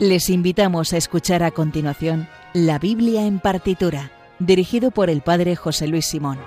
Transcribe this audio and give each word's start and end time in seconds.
Les 0.00 0.30
invitamos 0.30 0.94
a 0.94 0.96
escuchar 0.96 1.42
a 1.42 1.50
continuación 1.50 2.26
La 2.54 2.78
Biblia 2.78 3.26
en 3.26 3.38
partitura, 3.38 4.10
dirigido 4.38 4.90
por 4.92 5.10
el 5.10 5.20
Padre 5.20 5.56
José 5.56 5.88
Luis 5.88 6.06
Simón. 6.06 6.38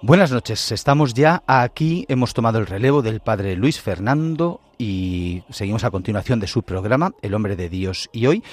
Buenas 0.00 0.30
noches, 0.30 0.70
estamos 0.70 1.12
ya 1.12 1.42
aquí, 1.48 2.06
hemos 2.08 2.34
tomado 2.34 2.60
el 2.60 2.66
relevo 2.66 3.02
del 3.02 3.18
Padre 3.18 3.56
Luis 3.56 3.80
Fernando 3.80 4.60
y 4.78 5.42
seguimos 5.50 5.82
a 5.82 5.90
continuación 5.90 6.38
de 6.38 6.46
su 6.46 6.62
programa, 6.62 7.14
El 7.20 7.34
hombre 7.34 7.56
de 7.56 7.68
Dios. 7.68 8.08
Y 8.12 8.26
hoy 8.26 8.44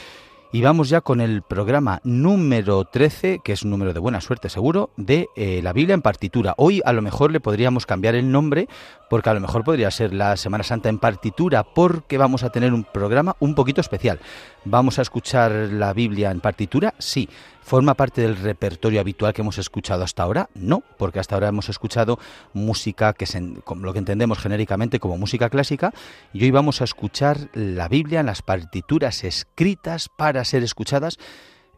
y 0.54 0.62
vamos 0.62 0.90
ya 0.90 1.00
con 1.00 1.22
el 1.22 1.44
programa 1.44 2.02
número 2.04 2.84
13, 2.84 3.40
que 3.44 3.54
es 3.54 3.64
un 3.64 3.70
número 3.70 3.94
de 3.94 4.00
buena 4.00 4.20
suerte 4.20 4.50
seguro, 4.50 4.90
de 4.98 5.28
eh, 5.36 5.62
la 5.64 5.72
Biblia 5.72 5.94
en 5.94 6.02
partitura. 6.02 6.54
Hoy 6.58 6.82
a 6.84 6.92
lo 6.92 7.02
mejor 7.02 7.32
le 7.32 7.40
podríamos 7.40 7.86
cambiar 7.86 8.16
el 8.16 8.32
nombre, 8.32 8.68
porque 9.10 9.30
a 9.30 9.34
lo 9.34 9.40
mejor 9.40 9.64
podría 9.64 9.90
ser 9.92 10.14
la 10.14 10.36
Semana 10.36 10.66
Santa 10.66 10.90
en 10.90 11.00
partitura, 11.00 11.64
porque 11.64 12.18
vamos 12.18 12.44
a 12.44 12.50
tener 12.50 12.74
un 12.74 12.84
programa 12.84 13.38
un 13.40 13.56
poquito 13.56 13.80
especial. 13.80 14.20
¿Vamos 14.66 15.00
a 15.00 15.04
escuchar 15.04 15.52
la 15.52 15.94
Biblia 15.94 16.32
en 16.32 16.42
partitura? 16.42 16.94
Sí. 16.98 17.30
¿Forma 17.72 17.94
parte 17.94 18.20
del 18.20 18.36
repertorio 18.36 19.00
habitual 19.00 19.32
que 19.32 19.44
hemos 19.44 19.58
escuchado 19.58 20.04
hasta 20.04 20.24
ahora? 20.24 20.50
No, 20.56 20.84
porque 20.98 21.20
hasta 21.20 21.36
ahora 21.36 21.48
hemos 21.48 21.70
escuchado 21.70 22.20
música 22.52 23.14
que 23.14 23.24
es 23.24 23.34
lo 23.34 23.94
que 23.94 24.00
entendemos 24.00 24.40
genéricamente 24.40 25.00
como 25.00 25.18
música 25.18 25.50
clásica 25.50 25.94
y 26.34 26.44
hoy 26.44 26.52
vamos 26.52 26.82
a 26.82 26.84
escuchar 26.84 27.48
la 27.54 27.88
Biblia 27.88 28.20
en 28.20 28.26
las 28.26 28.42
partituras 28.42 29.24
escritas 29.24 30.10
para 30.10 30.44
ser 30.44 30.64
escuchadas 30.64 31.18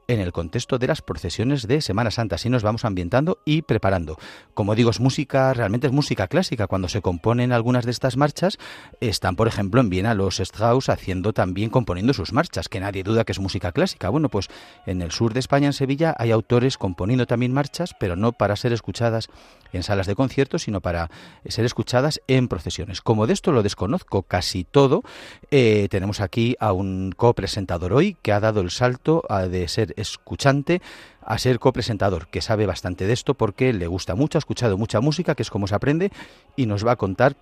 en 0.08 0.20
el 0.20 0.32
contexto 0.32 0.78
de 0.78 0.88
las 0.88 1.02
procesiones 1.02 1.68
de 1.68 1.82
Semana 1.82 2.12
Santa. 2.12 2.36
Así 2.36 2.50
nos 2.50 2.64
vamos 2.64 2.86
ambientando 2.86 3.40
y 3.46 3.62
preparando. 3.62 4.18
Como 4.54 4.76
digo, 4.76 4.90
es 4.90 5.00
música, 5.00 5.54
realmente 5.54 5.88
es 5.88 5.94
música 5.94 6.28
clásica. 6.28 6.68
Cuando 6.68 6.90
se 6.90 7.02
componen 7.02 7.52
algunas 7.52 7.86
de 7.86 7.92
estas 7.92 8.18
marchas, 8.18 8.58
están, 9.00 9.36
por 9.36 9.48
ejemplo, 9.48 9.82
en 9.82 9.90
Viena 9.90 10.14
los 10.14 10.40
Strauss 10.40 10.90
haciendo 10.90 11.34
también, 11.34 11.70
componiendo 11.70 12.14
sus 12.14 12.34
marchas, 12.34 12.70
que 12.70 12.80
nadie 12.80 13.04
duda 13.04 13.24
que 13.24 13.32
es 13.32 13.40
música 13.40 13.72
clásica. 13.72 14.10
Bueno, 14.10 14.30
pues 14.30 14.50
en 14.86 15.02
el 15.02 15.12
sur 15.12 15.34
de 15.34 15.40
España, 15.40 15.68
en 15.68 15.74
Sevilla, 15.74 16.16
hay 16.18 16.32
autores 16.32 16.78
componiendo 16.78 17.26
también 17.26 17.54
marchas, 17.54 17.96
pero 18.00 18.16
no 18.16 18.32
para 18.32 18.56
ser 18.56 18.74
escuchadas 18.74 19.30
en 19.72 19.84
salas 19.84 20.08
de 20.08 20.16
conciertos, 20.16 20.64
sino 20.64 20.82
para 20.82 21.10
ser 21.48 21.66
escuchadas 21.66 22.22
en 22.28 22.48
procesiones. 22.48 23.02
Como 23.02 23.28
de 23.28 23.34
esto 23.34 23.52
lo 23.52 23.64
desconozco 23.64 24.24
casi 24.24 24.64
todo, 24.64 25.04
eh, 25.52 25.88
tenemos 25.90 26.22
aquí 26.22 26.56
a 26.60 26.74
un 26.74 27.14
copresentador 27.16 27.94
hoy 27.94 28.16
que 28.22 28.32
ha 28.32 28.40
dado 28.40 28.62
el 28.62 28.70
salto 28.70 29.24
a 29.30 29.48
de 29.48 29.68
ser 29.68 29.93
escuchante 29.98 30.82
a 31.22 31.38
ser 31.38 31.60
copresentador, 31.60 32.28
que 32.28 32.42
sabe 32.42 32.66
bastante 32.66 33.08
de 33.08 33.14
esto 33.14 33.34
porque 33.34 33.74
le 33.74 33.88
gusta 33.88 34.16
mucho, 34.16 34.38
ha 34.38 34.40
escuchado 34.40 34.78
mucha 34.78 35.00
música, 35.02 35.36
que 35.36 35.44
es 35.44 35.50
como 35.50 35.68
se 35.68 35.76
aprende, 35.76 36.12
y 36.56 36.66
nos 36.66 36.86
va 36.86 36.94
a 36.94 36.96
contar 36.96 37.36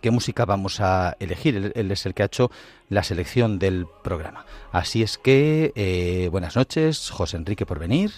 qué 0.00 0.10
música 0.10 0.44
vamos 0.44 0.80
a 0.80 1.16
elegir. 1.20 1.72
Él, 1.74 1.90
es 1.90 2.06
el 2.06 2.14
que 2.14 2.22
ha 2.22 2.26
hecho 2.26 2.50
la 2.88 3.02
selección 3.02 3.58
del 3.58 3.86
programa. 4.02 4.46
Así 4.72 5.02
es 5.02 5.18
que, 5.18 5.72
eh, 5.74 6.28
buenas 6.30 6.56
noches, 6.56 7.10
José 7.10 7.36
Enrique 7.36 7.66
por 7.66 7.78
venir. 7.78 8.12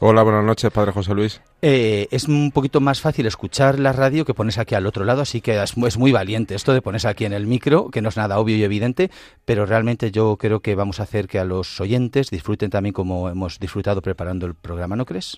Hola, 0.00 0.22
buenas 0.22 0.44
noches, 0.44 0.70
Padre 0.70 0.92
José 0.92 1.12
Luis. 1.12 1.40
Eh, 1.60 2.06
es 2.12 2.28
un 2.28 2.52
poquito 2.52 2.80
más 2.80 3.00
fácil 3.00 3.26
escuchar 3.26 3.80
la 3.80 3.92
radio 3.92 4.24
que 4.24 4.32
pones 4.32 4.56
aquí 4.56 4.76
al 4.76 4.86
otro 4.86 5.04
lado, 5.04 5.22
así 5.22 5.40
que 5.40 5.60
es, 5.60 5.76
muy 5.76 6.12
valiente 6.12 6.54
esto 6.54 6.72
de 6.72 6.80
ponerse 6.80 7.08
aquí 7.08 7.24
en 7.24 7.32
el 7.32 7.48
micro, 7.48 7.90
que 7.90 8.00
no 8.00 8.08
es 8.08 8.16
nada 8.16 8.38
obvio 8.38 8.56
y 8.56 8.62
evidente, 8.62 9.10
pero 9.44 9.66
realmente 9.66 10.12
yo 10.12 10.36
creo 10.36 10.60
que 10.60 10.76
vamos 10.76 11.00
a 11.00 11.02
hacer 11.02 11.26
que 11.26 11.40
a 11.40 11.44
los 11.44 11.80
oyentes 11.80 12.30
disfruten 12.30 12.70
también 12.70 12.92
como 12.92 13.28
hemos 13.28 13.58
disfrutado 13.58 14.00
preparando 14.00 14.46
el 14.46 14.54
programa, 14.54 14.94
¿no 14.94 15.04
crees? 15.04 15.36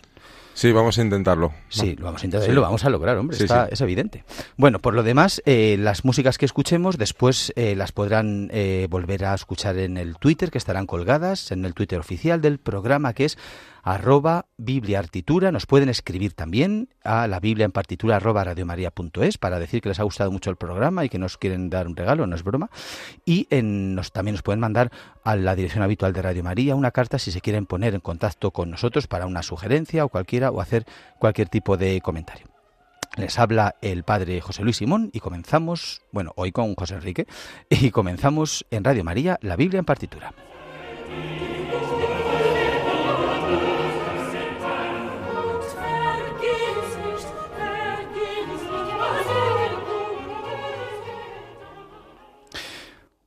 Sí, 0.53 0.73
vamos 0.73 0.99
a 0.99 1.03
intentarlo. 1.03 1.55
Sí, 1.71 1.97
lo 1.97 2.05
vamos 2.05 2.23
a 2.23 2.27
intentar 2.27 2.51
y 2.51 2.53
lo 2.53 2.61
vamos 2.61 2.85
a 2.85 2.91
lograr, 2.91 3.17
hombre, 3.17 3.39
es 3.39 3.81
evidente. 3.81 4.25
Bueno, 4.59 4.79
por 4.79 4.93
lo 4.93 5.03
demás, 5.03 5.41
eh, 5.47 5.79
las 5.81 6.05
músicas 6.05 6.37
que 6.37 6.45
escuchemos 6.45 6.99
después 6.99 7.51
eh, 7.57 7.75
las 7.77 7.93
podrán 7.93 8.51
volver 8.91 9.25
a 9.25 9.35
escuchar 9.35 9.79
en 9.79 9.97
el 9.97 10.19
Twitter, 10.19 10.51
que 10.51 10.59
estarán 10.59 10.85
colgadas 10.85 11.51
en 11.51 11.65
el 11.65 11.73
Twitter 11.73 11.99
oficial 11.99 12.43
del 12.43 12.59
programa, 12.59 13.15
que 13.15 13.25
es 13.25 13.39
arroba 13.83 14.47
Biblia 14.57 14.99
Artitura. 14.99 15.53
Nos 15.53 15.67
pueden 15.67 15.89
escribir 15.89 16.33
también 16.35 16.89
a 17.05 17.27
la 17.27 17.41
Biblia 17.41 17.65
en 17.65 17.73
partitura 17.73 18.17
arroba 18.17 18.45
radiomaria.es 18.45 19.39
para 19.39 19.59
decir 19.59 19.81
que 19.81 19.89
les 19.89 20.01
ha 20.01 20.05
gustado 20.05 20.31
mucho 20.31 20.51
el 20.51 20.57
programa 20.57 21.05
y 21.05 21.09
que 21.09 21.19
nos 21.19 21.39
quieren 21.39 21.71
dar 21.71 21.87
un 21.87 21.97
regalo, 21.97 22.27
no 22.27 22.37
es 22.37 22.43
broma. 22.43 22.71
Y 23.25 23.47
en, 23.51 23.95
nos, 23.95 24.13
también 24.13 24.35
nos 24.35 24.43
pueden 24.43 24.61
mandar 24.61 24.91
a 25.25 25.37
la 25.37 25.55
dirección 25.55 25.83
habitual 25.83 26.13
de 26.13 26.23
Radio 26.23 26.43
María 26.43 26.75
una 26.75 26.91
carta 26.91 27.19
si 27.19 27.33
se 27.33 27.41
quieren 27.41 27.67
poner 27.67 27.95
en 27.95 28.01
contacto 28.01 28.51
con 28.51 28.71
nosotros 28.71 29.07
para 29.07 29.27
una 29.27 29.43
sugerencia 29.43 30.05
o 30.05 30.09
cualquiera 30.09 30.51
o 30.51 30.61
hacer 30.61 30.85
cualquier 31.19 31.49
tipo 31.49 31.77
de 31.77 32.01
comentario. 32.01 32.47
Les 33.17 33.39
habla 33.39 33.75
el 33.83 34.05
padre 34.05 34.41
José 34.41 34.63
Luis 34.63 34.77
Simón 34.77 35.11
y 35.13 35.19
comenzamos, 35.19 36.03
bueno, 36.13 36.33
hoy 36.37 36.53
con 36.53 36.75
José 36.75 36.95
Enrique, 36.95 37.27
y 37.69 37.91
comenzamos 37.91 38.65
en 38.71 38.85
Radio 38.85 39.03
María 39.03 39.39
la 39.43 39.57
Biblia 39.57 39.81
en 39.81 39.85
partitura. 39.85 40.33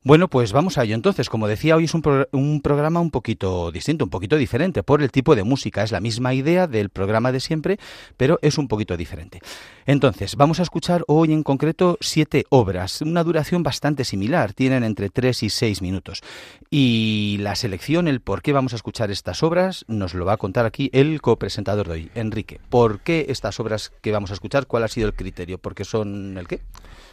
Bueno, 0.05 0.27
pues 0.27 0.51
vamos 0.51 0.77
a 0.77 0.83
ello. 0.83 0.95
Entonces, 0.95 1.29
como 1.29 1.47
decía, 1.47 1.77
hoy 1.77 1.85
es 1.85 1.93
un, 1.93 2.03
un, 2.33 2.59
programa 2.59 2.99
un 2.99 3.09
poquito 3.09 3.71
distinto, 3.71 4.03
un 4.03 4.09
poquito 4.09 4.35
diferente 4.35 4.83
por 4.83 5.01
el 5.01 5.09
tipo 5.09 5.33
de 5.33 5.45
música. 5.45 5.81
Es 5.81 5.93
la 5.93 6.01
misma 6.01 6.33
idea 6.33 6.67
del 6.67 6.89
programa 6.89 7.31
de 7.31 7.39
siempre, 7.39 7.79
pero 8.17 8.37
es 8.41 8.57
un 8.57 8.67
poquito 8.67 8.97
diferente. 8.97 9.39
Entonces, 9.85 10.35
vamos 10.35 10.59
a 10.59 10.63
escuchar 10.63 11.05
hoy 11.07 11.31
en 11.31 11.41
concreto 11.41 11.97
siete 12.01 12.43
obras, 12.49 13.01
una 13.01 13.23
duración 13.23 13.63
bastante 13.63 14.03
similar, 14.03 14.51
tienen 14.51 14.83
entre 14.83 15.09
tres 15.09 15.41
y 15.41 15.49
seis 15.49 15.81
minutos. 15.81 16.21
Y 16.69 17.37
la 17.39 17.55
selección, 17.55 18.09
el 18.09 18.19
por 18.19 18.41
qué 18.41 18.51
vamos 18.51 18.73
a 18.73 18.75
escuchar 18.75 19.09
estas 19.09 19.41
obras, 19.41 19.85
nos 19.87 20.15
lo 20.15 20.25
va 20.25 20.33
a 20.33 20.37
contar 20.37 20.65
aquí 20.65 20.89
el 20.91 21.21
copresentador 21.21 21.87
de 21.87 21.93
hoy, 21.93 22.11
Enrique. 22.13 22.59
¿Por 22.69 22.99
qué 22.99 23.27
estas 23.29 23.57
obras 23.61 23.93
que 24.01 24.11
vamos 24.11 24.31
a 24.31 24.33
escuchar? 24.33 24.67
¿Cuál 24.67 24.83
ha 24.83 24.89
sido 24.89 25.07
el 25.07 25.13
criterio? 25.13 25.59
¿Por 25.59 25.75
qué 25.75 25.85
son 25.85 26.37
el 26.37 26.49
qué? 26.49 26.59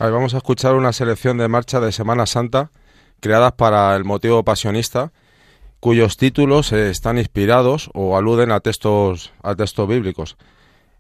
vamos 0.01 0.35
a 0.35 0.39
escuchar 0.39 0.75
una 0.75 0.93
selección 0.93 1.37
de 1.37 1.47
marcha 1.47 1.79
de 1.79 1.93
Semana 1.93 2.27
Santa 2.27 2.71
creadas 3.21 3.53
para 3.53 3.95
el 3.97 4.05
motivo 4.05 4.43
pasionista, 4.43 5.13
cuyos 5.79 6.17
títulos 6.17 6.73
están 6.73 7.19
inspirados 7.19 7.91
o 7.95 8.17
aluden 8.17 8.51
a 8.51 8.61
textos, 8.61 9.33
a 9.43 9.55
textos 9.55 9.89
bíblicos. 9.89 10.37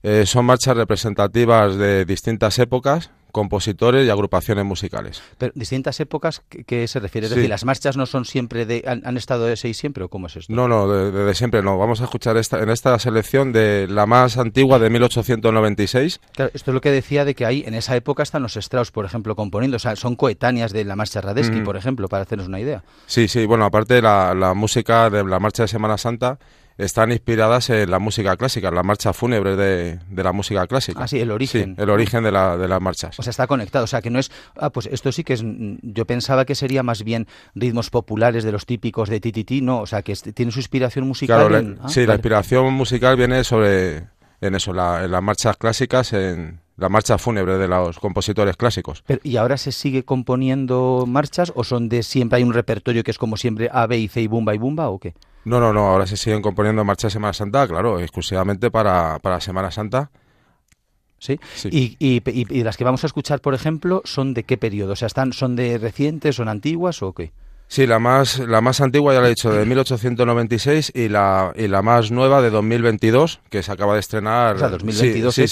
Eh, 0.02 0.24
son 0.26 0.46
marchas 0.46 0.76
representativas 0.76 1.76
de 1.76 2.04
distintas 2.04 2.58
épocas, 2.58 3.10
compositores 3.30 4.06
y 4.06 4.10
agrupaciones 4.10 4.64
musicales. 4.64 5.22
Pero 5.38 5.52
distintas 5.54 6.00
épocas, 6.00 6.42
¿qué, 6.66 6.88
se 6.88 7.00
refiere? 7.00 7.26
Es 7.26 7.34
decir, 7.34 7.48
¿las 7.48 7.64
marchas 7.64 7.96
no 7.96 8.06
son 8.06 8.24
siempre 8.24 8.66
de, 8.66 8.82
han, 8.86 9.16
estado 9.16 9.44
de 9.44 9.56
seis 9.56 9.76
siempre 9.76 10.04
o 10.04 10.08
cómo 10.08 10.26
es 10.26 10.36
esto? 10.36 10.52
No, 10.52 10.68
no, 10.68 10.88
de, 10.88 11.34
siempre 11.34 11.62
no. 11.62 11.78
Vamos 11.78 12.00
a 12.00 12.04
escuchar 12.04 12.36
esta, 12.36 12.62
en 12.62 12.70
esta 12.70 12.98
selección 12.98 13.52
de 13.52 13.86
la 13.88 14.06
más 14.06 14.36
antigua 14.38 14.78
de 14.78 14.90
1896. 14.90 16.20
Claro, 16.32 16.50
esto 16.54 16.70
es 16.70 16.74
lo 16.74 16.80
que 16.80 16.90
decía 16.90 17.24
de 17.24 17.34
que 17.34 17.46
ahí 17.46 17.62
en 17.66 17.74
esa 17.74 17.94
época 17.96 18.22
están 18.22 18.42
los 18.42 18.56
Strauss, 18.56 18.90
por 18.90 19.04
ejemplo, 19.04 19.36
componiendo, 19.36 19.76
o 19.76 19.80
sea, 19.80 19.96
son 19.96 20.16
coetáneas 20.16 20.72
de 20.72 20.84
la 20.84 20.96
marcha 20.96 21.20
Radesky, 21.20 21.60
mm. 21.60 21.64
por 21.64 21.76
ejemplo, 21.76 22.08
para 22.08 22.22
hacernos 22.22 22.48
una 22.48 22.60
idea. 22.60 22.82
Sí, 23.06 23.28
sí, 23.28 23.46
bueno, 23.46 23.64
aparte 23.64 24.02
la, 24.02 24.34
la 24.34 24.54
música 24.54 25.10
de 25.10 25.24
la 25.24 25.38
marcha 25.38 25.64
de 25.64 25.68
Semana 25.68 25.98
Santa 25.98 26.38
están 26.84 27.12
inspiradas 27.12 27.70
en 27.70 27.90
la 27.90 27.98
música 27.98 28.36
clásica, 28.36 28.68
en 28.68 28.74
la 28.74 28.82
marcha 28.82 29.12
fúnebre 29.12 29.56
de, 29.56 29.98
de 30.08 30.22
la 30.22 30.32
música 30.32 30.66
clásica. 30.66 31.04
Ah, 31.04 31.08
sí, 31.08 31.20
el 31.20 31.30
origen. 31.30 31.74
el 31.78 31.90
origen 31.90 32.24
de, 32.24 32.32
la, 32.32 32.56
de 32.56 32.68
las 32.68 32.80
marchas. 32.80 33.18
O 33.18 33.22
sea, 33.22 33.30
está 33.30 33.46
conectado. 33.46 33.84
O 33.84 33.86
sea, 33.86 34.00
que 34.00 34.10
no 34.10 34.18
es. 34.18 34.30
Ah, 34.56 34.70
pues 34.70 34.86
esto 34.86 35.12
sí 35.12 35.24
que 35.24 35.34
es. 35.34 35.44
Yo 35.44 36.06
pensaba 36.06 36.44
que 36.44 36.54
sería 36.54 36.82
más 36.82 37.04
bien 37.04 37.26
ritmos 37.54 37.90
populares 37.90 38.44
de 38.44 38.52
los 38.52 38.66
típicos 38.66 39.08
de 39.08 39.20
TTT, 39.20 39.62
no. 39.62 39.80
O 39.80 39.86
sea, 39.86 40.02
que 40.02 40.14
tiene 40.14 40.52
su 40.52 40.58
inspiración 40.58 41.06
musical. 41.06 41.48
Claro, 41.48 41.76
ah, 41.82 41.88
sí, 41.88 42.06
la 42.06 42.14
inspiración 42.14 42.72
musical 42.72 43.16
viene 43.16 43.44
sobre. 43.44 44.08
En 44.42 44.54
eso, 44.54 44.72
la, 44.72 45.04
en 45.04 45.10
las 45.10 45.22
marchas 45.22 45.58
clásicas, 45.58 46.14
en 46.14 46.60
la 46.78 46.88
marcha 46.88 47.18
fúnebre 47.18 47.58
de 47.58 47.68
los 47.68 47.98
compositores 47.98 48.56
clásicos. 48.56 49.04
¿Y 49.22 49.36
ahora 49.36 49.58
se 49.58 49.70
sigue 49.70 50.04
componiendo 50.06 51.04
marchas 51.06 51.52
o 51.54 51.62
son 51.62 51.90
de 51.90 52.02
siempre 52.02 52.38
hay 52.38 52.42
un 52.42 52.54
repertorio 52.54 53.04
que 53.04 53.10
es 53.10 53.18
como 53.18 53.36
siempre 53.36 53.68
A, 53.70 53.86
B 53.86 53.98
y 53.98 54.08
C 54.08 54.22
y 54.22 54.26
Bumba 54.28 54.54
y 54.54 54.58
Bumba 54.58 54.88
o 54.88 54.98
qué? 54.98 55.14
No, 55.44 55.58
no, 55.60 55.72
no, 55.72 55.86
ahora 55.86 56.06
se 56.06 56.16
siguen 56.16 56.42
componiendo 56.42 56.84
marchas 56.84 57.12
de 57.12 57.14
Semana 57.14 57.32
Santa, 57.32 57.66
claro, 57.66 57.98
exclusivamente 58.00 58.70
para, 58.70 59.18
para 59.20 59.40
Semana 59.40 59.70
Santa. 59.70 60.10
¿Sí? 61.18 61.38
Y, 61.64 61.96
y, 61.98 62.62
las 62.62 62.78
que 62.78 62.84
vamos 62.84 63.04
a 63.04 63.06
escuchar, 63.06 63.40
por 63.40 63.52
ejemplo, 63.52 64.00
son 64.04 64.32
de 64.32 64.44
qué 64.44 64.56
periodo? 64.56 64.94
O 64.94 64.96
sea, 64.96 65.06
están, 65.06 65.34
¿son 65.34 65.54
de 65.54 65.76
recientes, 65.76 66.36
son 66.36 66.48
antiguas 66.48 67.02
o 67.02 67.12
qué? 67.12 67.32
Sí, 67.70 67.86
la 67.86 68.00
más, 68.00 68.40
la 68.40 68.60
más 68.60 68.80
antigua 68.80 69.14
ya 69.14 69.20
la 69.20 69.26
he 69.26 69.30
dicho, 69.30 69.52
de 69.52 69.64
1896 69.64 70.90
y 70.92 71.08
la, 71.08 71.52
y 71.54 71.68
la 71.68 71.82
más 71.82 72.10
nueva 72.10 72.42
de 72.42 72.50
2022, 72.50 73.38
que 73.48 73.62
se 73.62 73.70
acaba 73.70 73.94
de 73.94 74.00
estrenar. 74.00 74.56
O 74.56 74.58
sea, 74.58 74.70
2022 74.70 75.32
sí, 75.32 75.42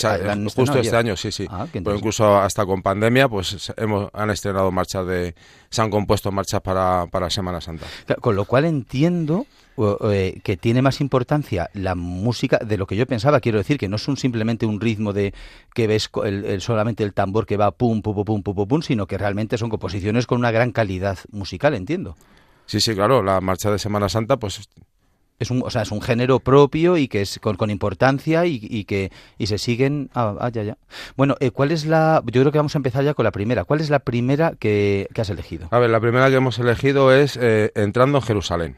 justo 0.56 0.78
este 0.80 0.96
año, 0.96 1.16
sí, 1.16 1.30
sí. 1.30 1.46
Ah, 1.48 1.66
Pero 1.70 1.94
incluso 1.94 2.36
hasta 2.38 2.66
con 2.66 2.82
pandemia, 2.82 3.28
pues 3.28 3.72
hemos, 3.76 4.10
han 4.14 4.30
estrenado 4.30 4.72
marchas 4.72 5.06
de, 5.06 5.36
se 5.70 5.82
han 5.82 5.90
compuesto 5.90 6.32
marchas 6.32 6.60
para, 6.60 7.06
para 7.10 7.30
Semana 7.30 7.60
Santa. 7.60 7.86
Con 8.20 8.36
lo 8.36 8.44
cual 8.44 8.64
entiendo 8.64 9.46
eh, 10.10 10.40
que 10.42 10.56
tiene 10.56 10.82
más 10.82 11.00
importancia 11.00 11.70
la 11.72 11.94
música 11.94 12.58
de 12.58 12.76
lo 12.76 12.86
que 12.86 12.96
yo 12.96 13.06
pensaba. 13.06 13.40
Quiero 13.40 13.58
decir 13.58 13.78
que 13.78 13.88
no 13.88 13.96
es 13.96 14.08
un, 14.08 14.16
simplemente 14.16 14.66
un 14.66 14.80
ritmo 14.80 15.12
de 15.12 15.32
que 15.74 15.86
ves 15.86 16.10
el, 16.24 16.60
solamente 16.60 17.04
el 17.04 17.12
tambor 17.12 17.46
que 17.46 17.56
va 17.56 17.70
pum, 17.70 18.02
pum, 18.02 18.14
pum, 18.14 18.42
pum, 18.42 18.54
pum, 18.54 18.68
pum, 18.68 18.82
sino 18.82 19.06
que 19.06 19.18
realmente 19.18 19.56
son 19.56 19.70
composiciones 19.70 20.26
con 20.26 20.38
una 20.38 20.50
gran 20.50 20.72
calidad 20.72 21.18
musical, 21.30 21.74
entiendo. 21.74 22.16
Sí, 22.66 22.80
sí, 22.80 22.94
claro. 22.94 23.22
La 23.22 23.40
marcha 23.40 23.70
de 23.70 23.78
Semana 23.78 24.08
Santa, 24.08 24.36
pues 24.36 24.68
es 25.38 25.50
un, 25.50 25.62
o 25.64 25.70
sea, 25.70 25.82
es 25.82 25.90
un 25.92 26.02
género 26.02 26.40
propio 26.40 26.96
y 26.96 27.08
que 27.08 27.22
es 27.22 27.38
con, 27.40 27.56
con 27.56 27.70
importancia 27.70 28.44
y, 28.46 28.84
que 28.84 29.12
y 29.38 29.46
se 29.46 29.58
siguen. 29.58 30.10
Ah, 30.14 30.34
ah 30.40 30.50
ya, 30.50 30.62
ya. 30.62 30.78
Bueno, 31.16 31.36
eh, 31.40 31.50
¿cuál 31.50 31.70
es 31.70 31.86
la? 31.86 32.22
Yo 32.26 32.42
creo 32.42 32.52
que 32.52 32.58
vamos 32.58 32.74
a 32.74 32.78
empezar 32.78 33.04
ya 33.04 33.14
con 33.14 33.24
la 33.24 33.30
primera. 33.30 33.64
¿Cuál 33.64 33.80
es 33.80 33.90
la 33.90 34.00
primera 34.00 34.54
que, 34.58 35.08
has 35.16 35.30
elegido? 35.30 35.68
A 35.70 35.78
ver, 35.78 35.90
la 35.90 36.00
primera 36.00 36.28
que 36.28 36.36
hemos 36.36 36.58
elegido 36.58 37.12
es 37.12 37.38
eh, 37.40 37.70
entrando 37.74 38.18
en 38.18 38.22
Jerusalén. 38.22 38.76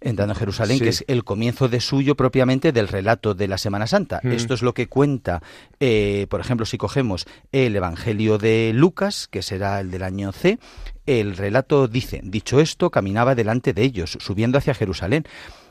Entrando 0.00 0.34
en 0.34 0.38
Jerusalén, 0.38 0.78
que 0.78 0.90
es 0.90 1.04
el 1.08 1.24
comienzo 1.24 1.68
de 1.68 1.80
suyo 1.80 2.16
propiamente 2.16 2.70
del 2.70 2.86
relato 2.86 3.34
de 3.34 3.48
la 3.48 3.56
Semana 3.56 3.86
Santa. 3.86 4.20
Mm. 4.22 4.32
Esto 4.32 4.54
es 4.54 4.62
lo 4.62 4.74
que 4.74 4.88
cuenta, 4.88 5.42
eh, 5.80 6.26
por 6.28 6.40
ejemplo, 6.40 6.66
si 6.66 6.76
cogemos 6.76 7.26
el 7.50 7.74
Evangelio 7.74 8.36
de 8.38 8.72
Lucas, 8.74 9.26
que 9.26 9.42
será 9.42 9.80
el 9.80 9.90
del 9.90 10.02
año 10.02 10.32
C, 10.32 10.58
el 11.06 11.36
relato 11.36 11.88
dice, 11.88 12.20
dicho 12.22 12.60
esto, 12.60 12.90
caminaba 12.90 13.34
delante 13.34 13.72
de 13.72 13.84
ellos, 13.84 14.18
subiendo 14.20 14.58
hacia 14.58 14.74
Jerusalén. 14.74 15.24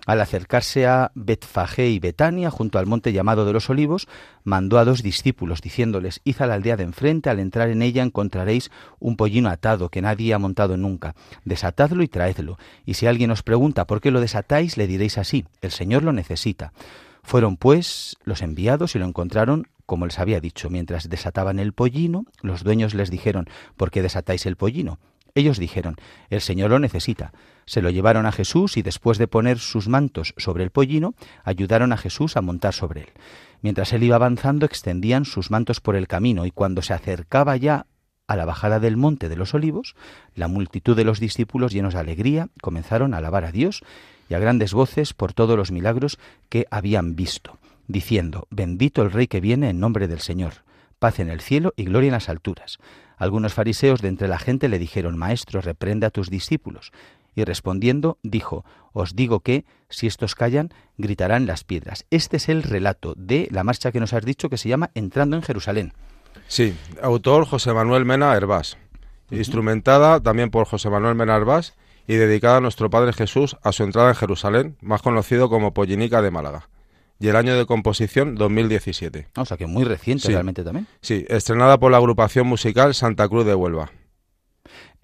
Al 0.05 0.21
acercarse 0.21 0.85
a 0.85 1.11
Betfagé 1.15 1.89
y 1.89 1.99
Betania, 1.99 2.51
junto 2.51 2.79
al 2.79 2.85
monte 2.85 3.11
llamado 3.11 3.45
de 3.45 3.53
los 3.53 3.69
Olivos, 3.69 4.07
mandó 4.43 4.77
a 4.77 4.85
dos 4.85 5.01
discípulos, 5.01 5.61
diciéndoles, 5.61 6.21
Id 6.23 6.41
a 6.41 6.47
la 6.47 6.53
aldea 6.55 6.77
de 6.77 6.83
enfrente, 6.83 7.29
al 7.29 7.39
entrar 7.39 7.69
en 7.69 7.81
ella 7.81 8.03
encontraréis 8.03 8.71
un 8.99 9.17
pollino 9.17 9.49
atado 9.49 9.89
que 9.89 10.01
nadie 10.01 10.33
ha 10.33 10.39
montado 10.39 10.77
nunca. 10.77 11.15
Desatadlo 11.43 12.03
y 12.03 12.07
traedlo. 12.07 12.57
Y 12.85 12.95
si 12.95 13.07
alguien 13.07 13.31
os 13.31 13.43
pregunta 13.43 13.85
por 13.85 14.01
qué 14.01 14.11
lo 14.11 14.21
desatáis, 14.21 14.77
le 14.77 14.87
diréis 14.87 15.17
así, 15.17 15.45
el 15.61 15.71
Señor 15.71 16.03
lo 16.03 16.13
necesita. 16.13 16.71
Fueron 17.23 17.57
pues 17.57 18.17
los 18.23 18.43
enviados 18.43 18.95
y 18.95 18.99
lo 18.99 19.05
encontraron 19.05 19.67
como 19.85 20.05
les 20.05 20.19
había 20.19 20.39
dicho. 20.39 20.69
Mientras 20.69 21.09
desataban 21.09 21.59
el 21.59 21.73
pollino, 21.73 22.25
los 22.41 22.63
dueños 22.63 22.93
les 22.93 23.09
dijeron, 23.09 23.47
¿por 23.77 23.91
qué 23.91 24.01
desatáis 24.01 24.45
el 24.45 24.55
pollino? 24.55 24.99
Ellos 25.33 25.59
dijeron, 25.59 25.97
el 26.29 26.41
Señor 26.41 26.69
lo 26.69 26.79
necesita. 26.79 27.33
Se 27.65 27.81
lo 27.81 27.89
llevaron 27.89 28.25
a 28.25 28.31
Jesús 28.31 28.77
y 28.77 28.81
después 28.81 29.17
de 29.17 29.27
poner 29.27 29.59
sus 29.59 29.87
mantos 29.87 30.33
sobre 30.37 30.63
el 30.63 30.71
pollino, 30.71 31.15
ayudaron 31.43 31.91
a 31.91 31.97
Jesús 31.97 32.37
a 32.37 32.41
montar 32.41 32.73
sobre 32.73 33.01
él. 33.01 33.09
Mientras 33.61 33.91
él 33.93 34.03
iba 34.03 34.15
avanzando, 34.15 34.65
extendían 34.65 35.25
sus 35.25 35.49
mantos 35.49 35.81
por 35.81 35.95
el 35.95 36.07
camino 36.07 36.45
y 36.45 36.51
cuando 36.51 36.81
se 36.81 36.93
acercaba 36.93 37.57
ya 37.57 37.87
a 38.27 38.35
la 38.35 38.45
bajada 38.45 38.79
del 38.79 38.97
monte 38.97 39.29
de 39.29 39.35
los 39.35 39.53
olivos, 39.53 39.95
la 40.35 40.47
multitud 40.47 40.95
de 40.95 41.03
los 41.03 41.19
discípulos, 41.19 41.73
llenos 41.73 41.93
de 41.93 41.99
alegría, 41.99 42.49
comenzaron 42.61 43.13
a 43.13 43.17
alabar 43.17 43.45
a 43.45 43.51
Dios 43.51 43.81
y 44.29 44.33
a 44.33 44.39
grandes 44.39 44.73
voces 44.73 45.13
por 45.13 45.33
todos 45.33 45.57
los 45.57 45.71
milagros 45.71 46.17
que 46.49 46.65
habían 46.71 47.15
visto, 47.15 47.57
diciendo, 47.87 48.47
Bendito 48.49 49.03
el 49.03 49.11
Rey 49.11 49.27
que 49.27 49.41
viene 49.41 49.69
en 49.69 49.79
nombre 49.79 50.07
del 50.07 50.19
Señor, 50.19 50.63
paz 50.99 51.19
en 51.19 51.29
el 51.29 51.41
cielo 51.41 51.73
y 51.75 51.85
gloria 51.85 52.07
en 52.07 52.13
las 52.13 52.29
alturas. 52.29 52.79
Algunos 53.17 53.53
fariseos 53.53 54.01
de 54.01 54.09
entre 54.09 54.27
la 54.27 54.39
gente 54.39 54.69
le 54.69 54.79
dijeron, 54.79 55.17
Maestro, 55.17 55.61
reprende 55.61 56.05
a 56.05 56.11
tus 56.11 56.29
discípulos. 56.29 56.91
Y 57.35 57.43
respondiendo, 57.43 58.17
dijo, 58.23 58.65
Os 58.93 59.15
digo 59.15 59.41
que, 59.41 59.65
si 59.89 60.07
estos 60.07 60.35
callan, 60.35 60.73
gritarán 60.97 61.45
las 61.45 61.63
piedras. 61.63 62.05
Este 62.09 62.37
es 62.37 62.49
el 62.49 62.63
relato 62.63 63.13
de 63.17 63.47
la 63.51 63.63
marcha 63.63 63.91
que 63.91 63.99
nos 63.99 64.13
has 64.13 64.25
dicho 64.25 64.49
que 64.49 64.57
se 64.57 64.69
llama 64.69 64.91
Entrando 64.95 65.35
en 65.35 65.43
Jerusalén. 65.43 65.93
Sí, 66.47 66.75
autor 67.01 67.45
José 67.45 67.73
Manuel 67.73 68.05
Mena 68.05 68.33
Herbás. 68.35 68.77
Instrumentada 69.31 70.19
también 70.21 70.49
por 70.49 70.65
José 70.65 70.89
Manuel 70.89 71.15
Mena 71.15 71.35
Herbás 71.35 71.75
y 72.07 72.15
dedicada 72.15 72.57
a 72.57 72.61
nuestro 72.61 72.89
Padre 72.89 73.13
Jesús 73.13 73.57
a 73.63 73.71
su 73.71 73.83
entrada 73.83 74.09
en 74.09 74.15
Jerusalén, 74.15 74.77
más 74.81 75.01
conocido 75.01 75.49
como 75.49 75.73
Pollinica 75.73 76.21
de 76.21 76.31
Málaga 76.31 76.69
y 77.19 77.27
el 77.27 77.35
año 77.35 77.55
de 77.55 77.65
composición 77.65 78.35
2017. 78.35 79.29
Ah, 79.35 79.41
o 79.41 79.45
sea 79.45 79.57
que 79.57 79.67
muy 79.67 79.83
reciente 79.83 80.27
realmente 80.27 80.63
también. 80.63 80.87
Sí, 81.01 81.25
estrenada 81.29 81.79
por 81.79 81.91
la 81.91 81.97
agrupación 81.97 82.47
musical 82.47 82.93
Santa 82.93 83.27
Cruz 83.27 83.45
de 83.45 83.55
Huelva. 83.55 83.91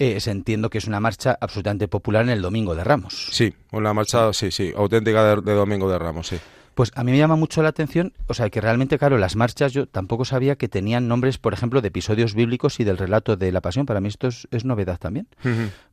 Eh, 0.03 0.19
entiendo 0.31 0.71
que 0.71 0.79
es 0.79 0.87
una 0.87 0.99
marcha 0.99 1.37
absolutamente 1.39 1.87
popular 1.87 2.23
en 2.23 2.29
el 2.29 2.41
Domingo 2.41 2.73
de 2.73 2.83
Ramos. 2.83 3.27
Sí, 3.31 3.53
una 3.71 3.93
marcha, 3.93 4.33
sí, 4.33 4.49
sí, 4.49 4.73
auténtica 4.75 5.35
de 5.35 5.53
Domingo 5.53 5.87
de 5.91 5.99
Ramos, 5.99 6.25
sí. 6.25 6.37
Pues 6.75 6.91
a 6.95 7.03
mí 7.03 7.11
me 7.11 7.17
llama 7.17 7.35
mucho 7.35 7.61
la 7.61 7.69
atención, 7.69 8.13
o 8.27 8.33
sea, 8.33 8.49
que 8.49 8.61
realmente, 8.61 8.97
claro, 8.97 9.17
las 9.17 9.35
marchas 9.35 9.73
yo 9.73 9.87
tampoco 9.87 10.25
sabía 10.25 10.55
que 10.55 10.67
tenían 10.67 11.07
nombres, 11.07 11.37
por 11.37 11.53
ejemplo, 11.53 11.81
de 11.81 11.89
episodios 11.89 12.33
bíblicos 12.33 12.79
y 12.79 12.83
del 12.83 12.97
relato 12.97 13.35
de 13.35 13.51
la 13.51 13.61
pasión. 13.61 13.85
Para 13.85 13.99
mí 13.99 14.07
esto 14.07 14.27
es, 14.27 14.65
novedad 14.65 14.97
también. 14.97 15.27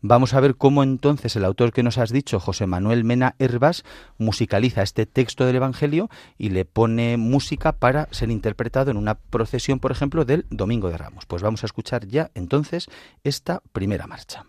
Vamos 0.00 0.34
a 0.34 0.40
ver 0.40 0.56
cómo 0.56 0.82
entonces 0.82 1.34
el 1.36 1.44
autor 1.44 1.72
que 1.72 1.82
nos 1.82 1.98
has 1.98 2.10
dicho, 2.10 2.38
José 2.38 2.66
Manuel 2.66 3.04
Mena 3.04 3.34
Herbas, 3.38 3.84
musicaliza 4.18 4.82
este 4.82 5.06
texto 5.06 5.44
del 5.44 5.56
Evangelio 5.56 6.10
y 6.36 6.50
le 6.50 6.64
pone 6.64 7.16
música 7.16 7.72
para 7.72 8.08
ser 8.10 8.30
interpretado 8.30 8.90
en 8.90 8.96
una 8.96 9.14
procesión, 9.14 9.80
por 9.80 9.90
ejemplo, 9.90 10.24
del 10.24 10.46
Domingo 10.50 10.90
de 10.90 10.98
Ramos. 10.98 11.26
Pues 11.26 11.42
vamos 11.42 11.62
a 11.64 11.66
escuchar 11.66 12.06
ya 12.06 12.30
entonces 12.34 12.88
esta 13.24 13.62
primera 13.72 14.06
marcha. 14.06 14.44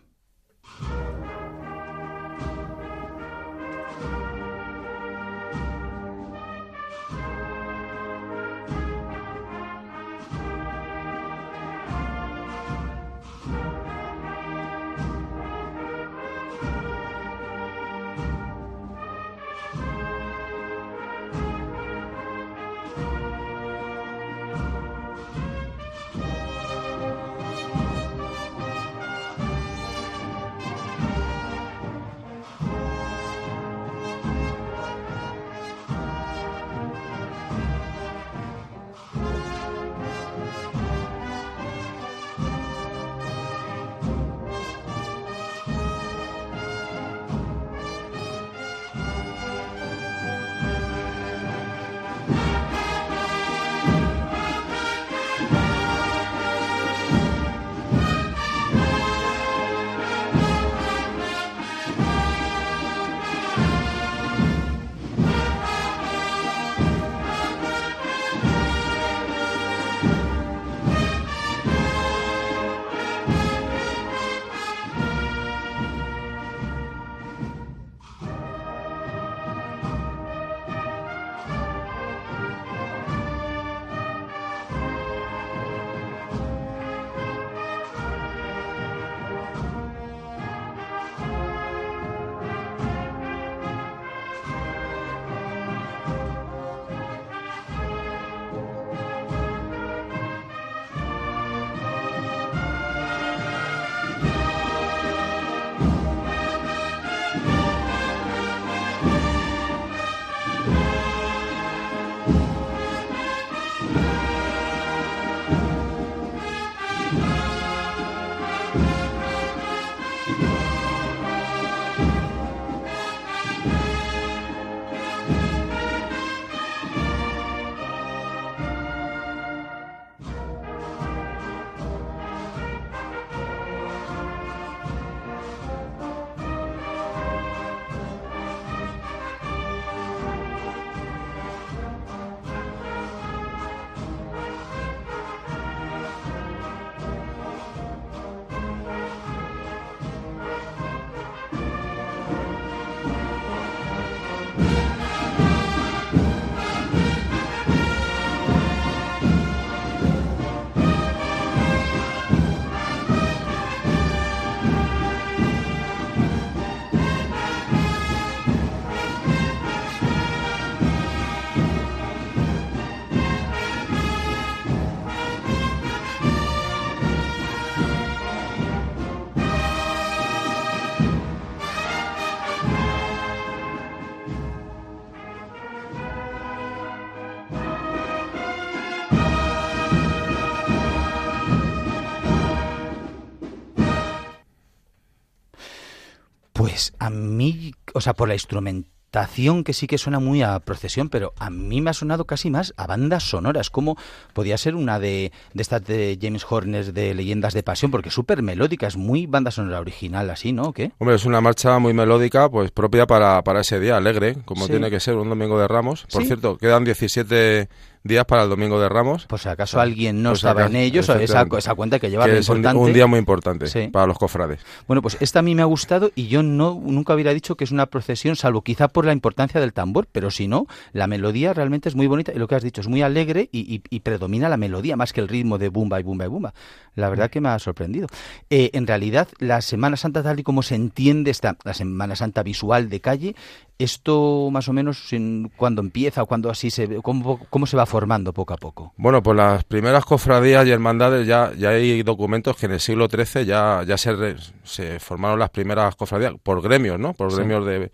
O 197.99 198.01
sea, 198.01 198.13
por 198.13 198.27
la 198.29 198.33
instrumentación 198.33 199.63
que 199.63 199.73
sí 199.73 199.87
que 199.87 199.97
suena 199.97 200.19
muy 200.19 200.41
a 200.43 200.59
procesión, 200.59 201.09
pero 201.09 201.33
a 201.37 201.49
mí 201.49 201.81
me 201.81 201.89
ha 201.89 201.93
sonado 201.93 202.25
casi 202.25 202.49
más 202.49 202.73
a 202.77 202.85
bandas 202.87 203.23
sonoras, 203.23 203.69
como 203.69 203.97
podía 204.33 204.57
ser 204.57 204.75
una 204.75 204.99
de, 204.99 205.31
de 205.53 205.61
estas 205.61 205.83
de 205.83 206.17
James 206.21 206.45
Horner 206.47 206.93
de 206.93 207.13
Leyendas 207.15 207.53
de 207.53 207.63
Pasión, 207.63 207.91
porque 207.91 208.09
es 208.09 208.15
súper 208.15 208.41
melódica, 208.43 208.87
es 208.87 208.97
muy 208.97 209.25
banda 209.25 209.51
sonora 209.51 209.79
original, 209.79 210.29
así, 210.29 210.53
¿no? 210.53 210.71
¿Qué? 210.73 210.91
Hombre, 210.99 211.15
es 211.15 211.25
una 211.25 211.41
marcha 211.41 211.77
muy 211.79 211.93
melódica, 211.93 212.49
pues 212.49 212.71
propia 212.71 213.07
para, 213.07 213.43
para 213.43 213.61
ese 213.61 213.79
día, 213.79 213.97
alegre, 213.97 214.37
como 214.45 214.65
Sí. 214.65 214.71
tiene 214.71 214.89
que 214.91 214.99
ser, 214.99 215.15
un 215.17 215.27
domingo 215.29 215.59
de 215.59 215.67
Ramos. 215.67 216.05
Por 216.11 216.21
Sí. 216.21 216.27
cierto, 216.27 216.57
quedan 216.57 216.83
17 216.85 217.67
días 218.03 218.25
para 218.25 218.43
el 218.43 218.49
domingo 218.49 218.79
de 218.79 218.87
Ramos. 218.89 219.25
Por 219.25 219.39
si 219.39 219.49
acaso 219.49 219.79
alguien 219.79 220.23
no 220.23 220.31
si 220.31 220.37
estaba 220.39 220.61
acaso, 220.61 220.75
en 220.75 220.81
ellos, 220.81 221.09
esa, 221.09 221.43
esa 221.43 221.75
cuenta 221.75 221.99
que 221.99 222.09
que 222.09 222.37
es 222.37 222.49
un, 222.49 222.57
importante. 222.57 222.77
un 222.83 222.93
día 222.93 223.07
muy 223.07 223.19
importante 223.19 223.67
Sí. 223.67 223.87
para 223.87 224.07
los 224.07 224.17
cofrades. 224.17 224.61
Bueno, 224.87 225.01
pues 225.01 225.17
esta 225.19 225.39
a 225.39 225.41
mí 225.41 225.53
me 225.55 225.61
ha 225.61 225.65
gustado 225.65 226.11
y 226.15 226.27
yo 226.27 226.41
no 226.43 226.79
nunca 226.81 227.13
hubiera 227.13 227.33
dicho 227.33 227.55
que 227.55 227.63
es 227.63 227.71
una 227.71 227.85
procesión, 227.87 228.35
salvo 228.35 228.61
quizá 228.63 228.87
por 228.87 229.05
la 229.05 229.13
importancia 229.13 229.59
del 229.59 229.73
tambor, 229.73 230.07
pero 230.11 230.31
si 230.31 230.47
no, 230.47 230.65
la 230.93 231.07
melodía 231.07 231.53
realmente 231.53 231.89
es 231.89 231.95
muy 231.95 232.07
bonita 232.07 232.31
y 232.33 232.39
lo 232.39 232.47
que 232.47 232.55
has 232.55 232.63
dicho 232.63 232.81
es 232.81 232.87
muy 232.87 233.01
alegre 233.01 233.49
y, 233.51 233.59
y- 233.75 233.83
y 233.89 233.99
predomina 233.99 234.49
la 234.49 234.57
melodía 234.57 234.95
más 234.95 235.13
que 235.13 235.21
el 235.21 235.27
ritmo 235.27 235.57
de 235.57 235.69
bumba 235.69 235.99
y 235.99 236.03
bumba 236.03 236.25
y 236.25 236.29
bumba. 236.29 236.53
La 236.95 237.09
verdad 237.09 237.29
que 237.29 237.41
me 237.41 237.49
ha 237.49 237.59
sorprendido. 237.59 238.07
Eh, 238.49 238.71
en 238.73 238.87
realidad, 238.87 239.27
la 239.39 239.61
Semana 239.61 239.95
Santa, 239.97 240.23
tal 240.23 240.39
y 240.39 240.43
como 240.43 240.63
se 240.63 240.75
entiende 240.75 241.31
esta, 241.31 241.57
la 241.63 241.73
Semana 241.73 242.15
Santa 242.15 242.43
visual 242.43 242.89
de 242.89 242.99
calle, 242.99 243.35
esto 243.79 244.49
más 244.51 244.67
o 244.67 244.73
menos 244.73 245.11
en- 245.13 245.51
cuando 245.55 245.81
empieza 245.81 246.21
o 246.21 246.25
cuando 246.25 246.49
así 246.49 246.69
se 246.69 246.85
ve, 246.85 246.99
cómo, 247.01 247.39
cómo 247.49 247.65
se 247.65 247.77
va 247.77 247.85
formando 247.85 248.33
poco 248.33 248.53
a 248.53 248.57
poco. 248.57 248.93
Bueno, 248.97 249.23
pues 249.23 249.37
las 249.37 249.63
primeras 249.63 250.03
cofradías 250.05 250.67
y 250.67 250.71
hermandades 250.71 251.25
ya, 251.25 251.51
ya 251.57 251.69
hay 251.69 252.03
documentos 252.03 252.57
que 252.57 252.65
en 252.65 252.73
el 252.73 252.79
siglo 252.81 253.07
XIII 253.09 253.45
ya, 253.45 253.83
ya 253.87 253.97
se, 253.97 254.13
re- 254.13 254.35
se 254.63 254.99
formaron 254.99 255.39
las 255.39 255.49
primeras 255.49 255.95
cofradías 255.95 256.33
por 256.43 256.61
gremios, 256.61 256.99
¿no? 256.99 257.13
Por 257.13 257.31
Sí. 257.31 257.37
gremios 257.37 257.65
de, 257.65 257.91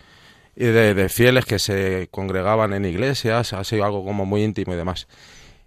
y 0.56 0.66
de, 0.66 0.94
de 0.96 1.10
fieles 1.10 1.46
que 1.46 1.60
se 1.60 2.08
congregaban 2.12 2.74
en 2.74 2.86
iglesias, 2.86 3.54
ha 3.54 3.64
sido 3.64 3.86
algo 3.86 4.04
como 4.04 4.26
muy 4.26 4.44
íntimo 4.44 4.74
y 4.74 4.78
demás. 4.78 5.08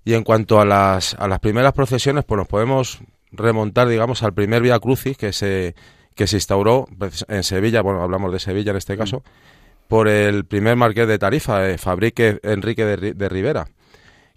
Y 0.05 0.15
en 0.15 0.25
cuanto 0.25 0.61
a 0.61 0.65
las, 0.65 1.15
a 1.15 1.29
las 1.29 1.39
primeras 1.39 1.73
procesiones, 1.75 2.25
pues 2.25 2.39
nos 2.39 2.49
podemos 2.49 2.99
remontar, 3.31 3.87
digamos, 3.89 4.23
al 4.25 4.33
primer 4.33 4.63
Via 4.63 4.79
Crucis 4.81 5.17
que 5.17 5.33
se, 5.33 5.75
que 6.17 6.27
se 6.27 6.37
instauró 6.39 6.87
en 7.29 7.43
Sevilla, 7.45 7.83
bueno, 7.83 8.03
hablamos 8.03 8.33
de 8.33 8.41
Sevilla 8.41 8.71
en 8.73 8.79
este 8.79 8.97
caso, 8.97 9.23
por 9.89 10.07
el 10.09 10.45
primer 10.45 10.77
marqués 10.77 11.09
de 11.09 11.19
Tarifa, 11.19 11.69
eh, 11.69 11.79
Fabrique 11.79 12.39
Enrique 12.45 12.85
de, 12.85 12.97
Ri- 12.99 13.15
de 13.15 13.29
Rivera 13.29 13.67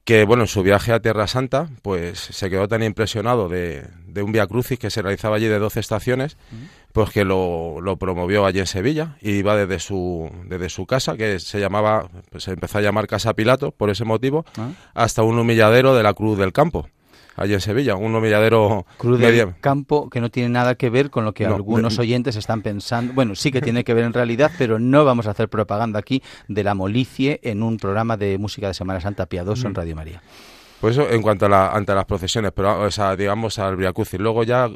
que 0.03 0.24
bueno, 0.25 0.43
en 0.43 0.48
su 0.48 0.63
viaje 0.63 0.93
a 0.93 1.00
Tierra 1.00 1.27
Santa, 1.27 1.70
pues 1.84 2.17
se 2.20 2.50
quedó 2.50 2.67
tan 2.67 2.81
impresionado 2.81 3.50
de, 3.50 3.86
de 4.08 4.24
un 4.24 4.31
Via 4.31 4.48
Crucis 4.48 4.79
que 4.79 4.89
se 4.89 5.03
realizaba 5.03 5.36
allí 5.36 5.46
de 5.46 5.60
12 5.60 5.79
estaciones, 5.79 6.38
pues 6.91 7.12
que 7.12 7.24
lo, 7.24 7.79
lo 7.81 7.98
promovió 7.98 8.48
allí 8.48 8.58
en 8.60 8.65
Sevilla 8.65 9.15
y 9.22 9.34
iba 9.34 9.55
desde 9.55 9.77
su, 9.77 10.27
desde 10.48 10.70
su 10.70 10.88
casa, 10.88 11.15
que 11.17 11.38
se 11.39 11.60
llamaba, 11.60 12.10
pues 12.31 12.46
se 12.46 12.51
empezó 12.53 12.79
a 12.79 12.81
llamar 12.81 13.05
Casa 13.05 13.36
Pilato 13.36 13.72
por 13.74 13.91
ese 13.91 14.03
motivo, 14.03 14.43
Ah. 14.58 14.72
hasta 14.96 15.22
un 15.22 15.38
humilladero 15.38 15.93
de 15.96 16.01
la 16.01 16.15
Cruz 16.15 16.36
del 16.39 16.51
Campo, 16.51 16.89
allí 17.35 17.53
en 17.53 17.61
Sevilla, 17.61 17.95
un 17.95 18.13
humilladero 18.15 18.85
Cruz 18.97 19.19
del 19.19 19.53
Campo, 19.61 20.09
que 20.09 20.21
no 20.21 20.29
tiene 20.29 20.50
nada 20.50 20.75
que 20.75 20.89
ver 20.89 21.09
con 21.09 21.25
lo 21.25 21.33
que 21.33 21.47
No, 21.47 21.55
algunos 21.55 21.95
de- 21.97 22.01
oyentes 22.01 22.35
están 22.35 22.61
pensando. 22.61 23.13
Bueno, 23.13 23.35
sí 23.35 23.51
que 23.51 23.61
tiene 23.61 23.83
que 23.83 23.93
ver 23.93 24.03
en 24.05 24.13
realidad, 24.13 24.51
pero 24.57 24.79
no 24.79 25.05
vamos 25.05 25.27
a 25.27 25.31
hacer 25.31 25.50
propaganda 25.50 26.00
aquí 26.00 26.21
de 26.47 26.63
la 26.63 26.73
molicie 26.75 27.39
en 27.43 27.63
un 27.63 27.77
programa 27.77 28.17
de 28.17 28.38
música 28.38 28.67
de 28.67 28.73
Semana 28.73 29.00
Santa 29.01 29.25
piadoso 29.25 29.67
en 29.67 29.75
Radio 29.75 29.95
María. 29.95 30.21
Pues 30.79 30.97
eso 30.97 31.09
en 31.09 31.21
cuanto 31.21 31.45
a, 31.45 31.50
la, 31.50 31.67
ante 31.69 31.93
las 31.93 32.05
procesiones, 32.05 32.51
pero 32.55 32.81
o 32.81 32.89
sea, 32.91 33.15
digamos 33.15 33.59
al 33.59 33.77
Crucis. 33.93 34.19
Luego 34.19 34.43
ya 34.43 34.69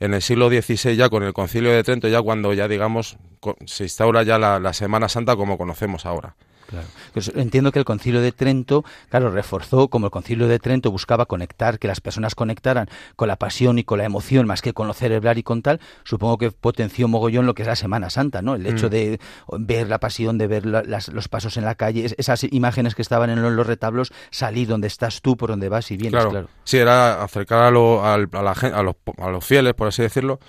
en 0.00 0.12
el 0.12 0.20
siglo 0.20 0.48
XVI, 0.48 0.96
ya 0.96 1.08
con 1.08 1.22
el 1.22 1.32
Concilio 1.32 1.70
de 1.72 1.82
Trento, 1.84 2.08
ya 2.08 2.20
cuando 2.20 2.52
ya 2.52 2.66
digamos 2.68 3.16
se 3.64 3.84
instaura 3.84 4.24
ya 4.24 4.38
la, 4.38 4.58
la 4.58 4.72
Semana 4.72 5.08
Santa 5.08 5.36
como 5.36 5.56
conocemos 5.56 6.04
ahora. 6.04 6.34
Claro. 6.68 6.86
Pues 7.12 7.30
entiendo 7.34 7.70
que 7.72 7.78
el 7.78 7.84
Concilio 7.84 8.20
de 8.20 8.32
Trento, 8.32 8.84
claro, 9.08 9.30
reforzó, 9.30 9.88
como 9.88 10.06
el 10.06 10.10
Concilio 10.10 10.48
de 10.48 10.58
Trento 10.58 10.90
buscaba 10.90 11.26
conectar, 11.26 11.78
que 11.78 11.86
las 11.88 12.00
personas 12.00 12.34
conectaran 12.34 12.88
con 13.14 13.28
la 13.28 13.36
pasión 13.36 13.78
y 13.78 13.84
con 13.84 13.98
la 13.98 14.04
emoción, 14.04 14.46
más 14.46 14.62
que 14.62 14.72
con 14.72 14.86
lo 14.88 14.94
cerebral 14.94 15.38
y 15.38 15.42
con 15.42 15.62
tal, 15.62 15.80
supongo 16.04 16.38
que 16.38 16.50
potenció 16.50 17.08
mogollón 17.08 17.46
lo 17.46 17.54
que 17.54 17.62
es 17.62 17.68
la 17.68 17.76
Semana 17.76 18.10
Santa, 18.10 18.42
¿no? 18.42 18.54
El 18.56 18.66
hecho 18.66 18.88
Mm. 18.88 18.90
de 18.90 19.20
ver 19.58 19.88
la 19.88 19.98
pasión, 20.00 20.38
de 20.38 20.46
ver 20.46 20.66
la- 20.66 20.82
las- 20.82 21.08
los 21.08 21.28
pasos 21.28 21.56
en 21.56 21.64
la 21.64 21.74
calle, 21.76 22.04
es- 22.04 22.14
esas 22.18 22.44
imágenes 22.50 22.94
que 22.94 23.02
estaban 23.02 23.30
en 23.30 23.40
los, 23.42 23.52
los 23.52 23.66
retablos, 23.66 24.12
salir 24.30 24.68
donde 24.68 24.88
estás 24.88 25.22
tú, 25.22 25.36
por 25.36 25.50
donde 25.50 25.68
vas 25.68 25.90
y 25.90 25.96
vienes, 25.96 26.12
Claro, 26.14 26.30
claro. 26.30 26.48
sí, 26.64 26.76
era 26.78 27.22
acercar 27.22 27.62
a, 27.62 27.70
lo- 27.70 28.04
al- 28.04 28.28
a 28.32 28.42
la 28.42 28.54
gen- 28.54 28.74
a 28.74 28.82
los, 28.82 28.96
a 29.18 29.30
los 29.30 29.44
fieles, 29.44 29.74
por 29.74 29.88
así 29.88 30.02
decirlo, 30.02 30.40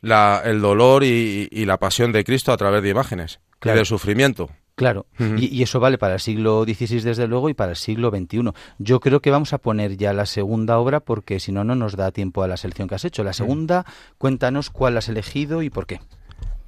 la, 0.00 0.42
el 0.44 0.60
dolor 0.60 1.04
y, 1.04 1.48
y 1.50 1.64
la 1.64 1.76
pasión 1.78 2.12
de 2.12 2.24
Cristo 2.24 2.52
a 2.52 2.56
través 2.56 2.82
de 2.82 2.88
imágenes 2.90 3.40
Claro. 3.58 3.76
y 3.76 3.78
del 3.80 3.86
sufrimiento. 3.86 4.48
Claro, 4.78 5.06
y, 5.18 5.46
y 5.54 5.62
eso 5.64 5.80
vale 5.80 5.98
para 5.98 6.14
el 6.14 6.20
siglo 6.20 6.62
XVI 6.62 7.00
desde 7.00 7.26
luego 7.26 7.48
y 7.50 7.54
para 7.54 7.70
el 7.72 7.76
siglo 7.76 8.10
XXI. 8.10 8.52
Yo 8.78 9.00
creo 9.00 9.20
que 9.20 9.32
vamos 9.32 9.52
a 9.52 9.58
poner 9.58 9.96
ya 9.96 10.12
la 10.12 10.24
segunda 10.24 10.78
obra 10.78 11.00
porque 11.00 11.40
si 11.40 11.50
no, 11.50 11.64
no 11.64 11.74
nos 11.74 11.96
da 11.96 12.12
tiempo 12.12 12.44
a 12.44 12.48
la 12.48 12.56
selección 12.56 12.86
que 12.86 12.94
has 12.94 13.04
hecho. 13.04 13.24
La 13.24 13.32
segunda, 13.32 13.84
cuéntanos 14.18 14.70
cuál 14.70 14.96
has 14.96 15.08
elegido 15.08 15.62
y 15.62 15.68
por 15.70 15.86
qué. 15.88 16.00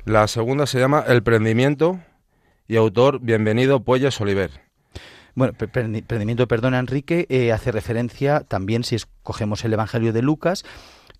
La 0.04 0.26
segunda 0.26 0.66
se 0.66 0.80
llama 0.80 1.04
El 1.06 1.22
Prendimiento 1.22 2.00
y 2.66 2.74
autor 2.76 3.20
Bienvenido 3.20 3.80
Puelles 3.84 4.20
Oliver. 4.20 4.50
Bueno, 5.36 5.52
pre- 5.52 5.70
prendi- 5.70 6.02
Prendimiento, 6.04 6.48
perdona 6.48 6.80
Enrique, 6.80 7.26
eh, 7.28 7.52
hace 7.52 7.70
referencia 7.70 8.40
también, 8.40 8.82
si 8.82 8.96
escogemos 8.96 9.64
el 9.64 9.72
Evangelio 9.72 10.12
de 10.12 10.22
Lucas, 10.22 10.64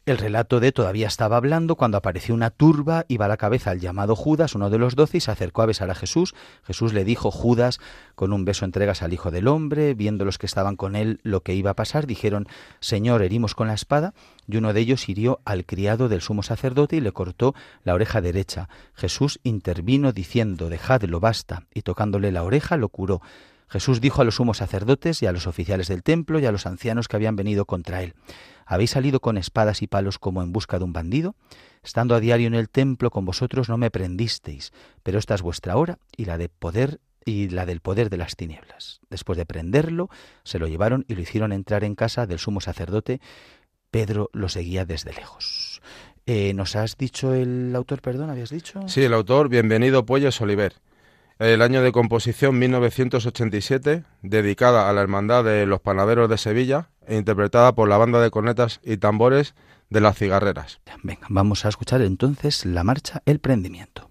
el 0.07 0.17
relato 0.17 0.61
de 0.61 0.73
todavía 0.73 1.07
estaba 1.07 1.37
hablando 1.37 1.77
cuando 1.77 1.99
apareció 1.99 2.35
una 2.35 2.51
turba, 2.51 3.05
iba 3.09 3.27
a 3.27 3.29
la 3.29 3.37
cabeza 3.37 3.71
al 3.71 3.81
llamado 3.81 4.17
Judas, 4.17 4.55
uno 4.55 4.71
de 4.71 4.79
los 4.79 4.97
doce, 4.97 5.19
y 5.19 5.21
se 5.21 5.31
acercó 5.31 5.61
a 5.63 5.67
besar 5.67 5.91
a 5.91 5.95
Jesús. 5.95 6.35
Jesús 6.65 6.95
le 6.95 7.05
dijo, 7.05 7.31
Judas, 7.31 7.81
con 8.15 8.33
un 8.33 8.47
beso 8.47 8.65
entregas 8.65 9.03
al 9.03 9.13
Hijo 9.13 9.31
del 9.31 9.47
Hombre. 9.47 9.95
Viendo 9.95 10.25
los 10.25 10.39
que 10.39 10.47
estaban 10.47 10.77
con 10.77 10.97
él 10.97 11.21
lo 11.23 11.43
que 11.43 11.55
iba 11.55 11.73
a 11.73 11.77
pasar, 11.77 12.07
dijeron, 12.07 12.49
Señor, 12.81 13.23
herimos 13.23 13.55
con 13.55 13.69
la 13.69 13.75
espada. 13.75 14.15
Y 14.49 14.57
uno 14.57 14.73
de 14.73 14.81
ellos 14.81 15.09
hirió 15.09 15.41
al 15.45 15.67
criado 15.67 16.09
del 16.09 16.23
sumo 16.23 16.43
sacerdote 16.43 16.97
y 16.97 17.01
le 17.01 17.13
cortó 17.13 17.55
la 17.85 17.95
oreja 17.95 18.21
derecha. 18.21 18.69
Jesús 18.95 19.39
intervino 19.43 20.13
diciendo, 20.13 20.71
Dejadlo, 20.71 21.21
basta, 21.21 21.67
y 21.75 21.83
tocándole 21.83 22.33
la 22.33 22.43
oreja 22.43 22.79
lo 22.79 22.89
curó. 22.89 23.21
Jesús 23.71 24.01
dijo 24.01 24.21
a 24.21 24.25
los 24.25 24.35
sumos 24.35 24.59
sacerdotes 24.59 25.23
y 25.23 25.27
a 25.27 25.33
los 25.33 25.47
oficiales 25.47 25.89
del 25.89 26.03
templo 26.03 26.41
y 26.41 26.47
a 26.47 26.53
los 26.53 26.67
ancianos 26.67 27.07
que 27.07 27.17
habían 27.17 27.37
venido 27.37 27.65
contra 27.65 28.03
él, 28.03 28.15
¿habéis 28.67 28.91
salido 28.91 29.21
con 29.21 29.39
espadas 29.39 29.81
y 29.83 29.87
palos 29.87 30.19
como 30.19 30.43
en 30.43 30.53
busca 30.53 30.79
de 30.79 30.85
un 30.85 30.93
bandido? 30.93 31.37
Estando 31.83 32.15
a 32.15 32.21
diario 32.21 32.49
en 32.49 32.55
el 32.55 32.69
templo 32.69 33.11
con 33.11 33.25
vosotros 33.25 33.69
no 33.69 33.79
me 33.79 33.91
prendisteis, 33.91 34.73
pero 35.03 35.19
esta 35.19 35.35
es 35.35 35.43
vuestra 35.43 35.77
hora 35.77 35.99
y 36.17 36.25
la 36.25 36.37
de 36.37 36.49
poder 36.49 37.01
y 37.25 37.49
la 37.49 37.65
del 37.65 37.81
poder 37.81 38.11
de 38.11 38.17
las 38.17 38.35
tinieblas. 38.35 39.01
Después 39.09 39.37
de 39.37 39.47
prenderlo, 39.47 40.09
se 40.43 40.59
lo 40.59 40.67
llevaron 40.67 41.05
y 41.07 41.15
lo 41.15 41.23
hicieron 41.23 41.53
entrar 41.53 41.85
en 41.85 41.95
casa 41.95 42.27
del 42.27 42.39
sumo 42.39 42.61
sacerdote. 42.61 43.21
Pedro 43.91 44.31
lo 44.33 44.49
seguía 44.49 44.85
desde 44.85 45.13
lejos. 45.13 45.81
Eh, 46.27 46.55
¿Nos 46.55 46.77
has 46.77 46.97
dicho 46.97 47.35
el 47.35 47.75
autor, 47.75 48.03
perdón, 48.03 48.31
habías 48.31 48.51
dicho? 48.51 48.81
Sí, 48.89 49.03
el 49.03 49.15
autor 49.15 49.49
Bienvenido 49.49 50.07
Puelles 50.07 50.41
Oliver. 50.41 50.75
El 51.41 51.63
año 51.63 51.81
de 51.81 51.91
composición 51.91 52.59
1987, 52.59 54.05
dedicada 54.21 54.91
a 54.91 54.93
la 54.93 55.01
Hermandad 55.01 55.43
de 55.43 55.65
los 55.65 55.81
Panaderos 55.81 56.29
de 56.29 56.37
Sevilla 56.37 56.91
e 57.07 57.17
interpretada 57.17 57.75
por 57.75 57.89
la 57.89 57.97
banda 57.97 58.21
de 58.21 58.31
cornetas 58.31 58.79
y 58.85 58.99
tambores 58.99 59.55
de 59.89 60.03
las 60.03 60.19
cigarreras. 60.19 60.83
Venga, 61.03 61.27
vamos 61.31 61.65
a 61.65 61.71
escuchar 61.71 62.03
entonces 62.03 62.67
la 62.67 62.85
marcha 62.85 63.23
El 63.25 63.39
Prendimiento. 63.39 64.10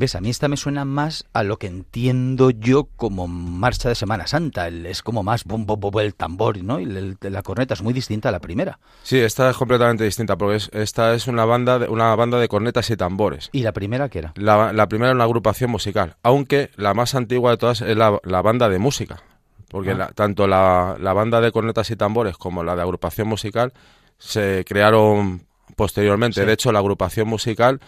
Ves, 0.00 0.14
a 0.14 0.22
mí 0.22 0.30
esta 0.30 0.48
me 0.48 0.56
suena 0.56 0.86
más 0.86 1.26
a 1.34 1.42
lo 1.42 1.58
que 1.58 1.66
entiendo 1.66 2.48
yo 2.48 2.84
como 2.96 3.28
marcha 3.28 3.90
de 3.90 3.94
Semana 3.94 4.26
Santa. 4.26 4.68
es 4.68 5.02
como 5.02 5.22
más 5.22 5.44
bom, 5.44 5.66
bom, 5.66 5.78
bom, 5.78 6.00
el 6.00 6.14
tambor, 6.14 6.56
¿no? 6.64 6.80
Y 6.80 6.86
la 7.20 7.42
corneta 7.42 7.74
es 7.74 7.82
muy 7.82 7.92
distinta 7.92 8.30
a 8.30 8.32
la 8.32 8.38
primera. 8.38 8.78
Sí, 9.02 9.18
esta 9.18 9.50
es 9.50 9.58
completamente 9.58 10.04
distinta 10.04 10.38
porque 10.38 10.58
esta 10.72 11.12
es 11.12 11.26
una 11.26 11.44
banda, 11.44 11.80
de, 11.80 11.88
una 11.90 12.14
banda 12.16 12.38
de 12.38 12.48
cornetas 12.48 12.88
y 12.88 12.96
tambores. 12.96 13.50
¿Y 13.52 13.62
la 13.62 13.72
primera 13.72 14.08
qué 14.08 14.20
era? 14.20 14.32
La, 14.36 14.88
primera 14.88 15.10
era 15.10 15.16
una 15.16 15.24
agrupación 15.24 15.70
musical, 15.70 16.16
aunque 16.22 16.70
la 16.76 16.94
más 16.94 17.14
antigua 17.14 17.50
de 17.50 17.58
todas 17.58 17.82
es 17.82 17.94
la, 17.94 18.40
banda 18.40 18.70
de 18.70 18.78
música. 18.78 19.22
Porque 19.68 19.90
ah. 19.90 20.12
tanto 20.14 20.46
la, 20.46 20.96
la 20.98 21.12
banda 21.12 21.42
de 21.42 21.52
cornetas 21.52 21.90
y 21.90 21.96
tambores 21.96 22.38
como 22.38 22.64
la 22.64 22.74
de 22.74 22.80
agrupación 22.80 23.28
musical 23.28 23.74
se 24.16 24.64
crearon 24.66 25.42
posteriormente. 25.76 26.46
De 26.46 26.54
hecho, 26.54 26.72
la 26.72 26.78
agrupación 26.78 27.28
musical 27.28 27.82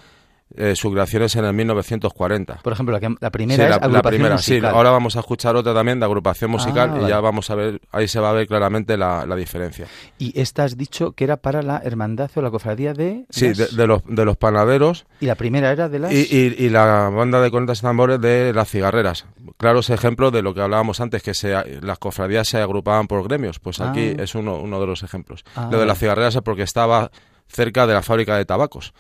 eh, 0.57 0.75
su 0.77 0.91
creación 0.93 1.23
es 1.23 1.37
en 1.37 1.45
el 1.45 1.53
1940. 1.53 2.61
Por 2.63 2.73
ejemplo, 2.73 2.99
la, 3.21 3.31
primera 3.31 3.69
es 3.69 3.73
agrupación 3.83 4.33
musical. 4.33 4.41
Sí, 4.41 4.61
ahora 4.67 4.91
vamos 4.91 5.17
a 5.17 5.21
escuchar 5.21 5.57
otra 5.57 5.75
también 5.75 6.01
de 6.01 6.07
agrupación 6.07 6.51
ah, 6.51 6.53
musical 6.53 7.01
y 7.03 7.09
ya 7.09 7.21
vamos 7.21 7.51
a 7.51 7.55
ver, 7.55 7.81
ahí 7.91 8.09
se 8.09 8.21
va 8.21 8.31
a 8.31 8.33
ver 8.33 8.47
claramente 8.47 8.97
la, 8.97 9.27
diferencia. 9.37 9.87
Y 10.19 10.39
esta 10.39 10.65
has 10.65 10.77
dicho 10.77 11.13
que 11.13 11.25
era 11.25 11.39
para 11.39 11.63
la 11.63 11.79
hermandad 11.79 12.31
o 12.35 12.43
la 12.43 12.51
cofradía 12.51 12.93
de... 12.93 13.25
Sí, 13.31 13.53
de, 13.53 13.87
los, 13.87 14.03
de 14.07 14.25
los 14.25 14.37
panaderos. 14.37 15.07
Y 15.21 15.27
la 15.27 15.37
primera 15.37 15.73
era 15.73 15.89
de 15.89 15.99
las... 15.99 16.13
Y, 16.13 16.27
y, 16.31 16.69
la 16.69 17.09
banda 17.09 17.41
de 17.41 17.51
cornetas 17.51 17.79
y 17.79 17.83
tambores 17.83 18.21
de 18.21 18.53
las 18.53 18.69
cigarreras. 18.69 19.27
Claros 19.57 19.91
ejemplos 19.91 20.33
de 20.33 20.43
lo 20.43 20.55
que 20.55 20.61
hablábamos 20.61 21.01
antes, 21.01 21.23
que 21.23 21.35
se, 21.35 21.81
las 21.81 21.99
cofradías 21.99 22.47
se 22.47 22.59
agrupaban 22.59 23.07
por 23.07 23.27
gremios. 23.27 23.59
Pues 23.59 23.81
aquí 23.81 24.15
ah. 24.19 24.23
es 24.23 24.35
uno, 24.35 24.59
uno 24.59 24.81
de 24.81 24.87
los 24.87 25.03
ejemplos. 25.03 25.45
lo 25.71 25.81
de 25.81 25.87
las 25.87 25.99
cigarreras 25.99 26.37
es 26.37 26.43
porque 26.43 26.63
estaba 26.63 27.11
cerca 27.49 27.87
de 27.87 27.95
la 27.95 28.03
fábrica 28.03 28.37
de 28.37 28.45
tabacos 28.45 28.93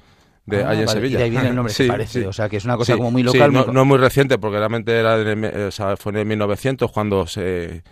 de 0.47 0.65
ah, 0.65 0.75
en 0.75 0.89
Sevilla. 0.89 1.21
Y 1.21 1.23
ahí 1.23 1.31
viene 1.31 1.49
el 1.49 1.55
nombre, 1.55 1.73
sí, 1.75 1.87
parece. 1.87 2.27
O 2.27 2.33
sea, 2.33 2.49
que 2.49 2.57
es 2.57 2.65
una 2.65 2.77
cosa 2.77 2.97
como 2.97 3.11
muy 3.11 3.23
local. 3.23 3.53
No, 3.53 3.67
no, 3.67 3.85
muy 3.85 3.99
reciente, 3.99 4.39
porque 4.39 4.59
realmente 4.59 4.93
era 4.93 5.17
fue 5.97 6.13
en 6.13 6.19
el 6.19 6.27
1900 6.27 6.91
cuando 6.91 7.27
se, 7.27 7.83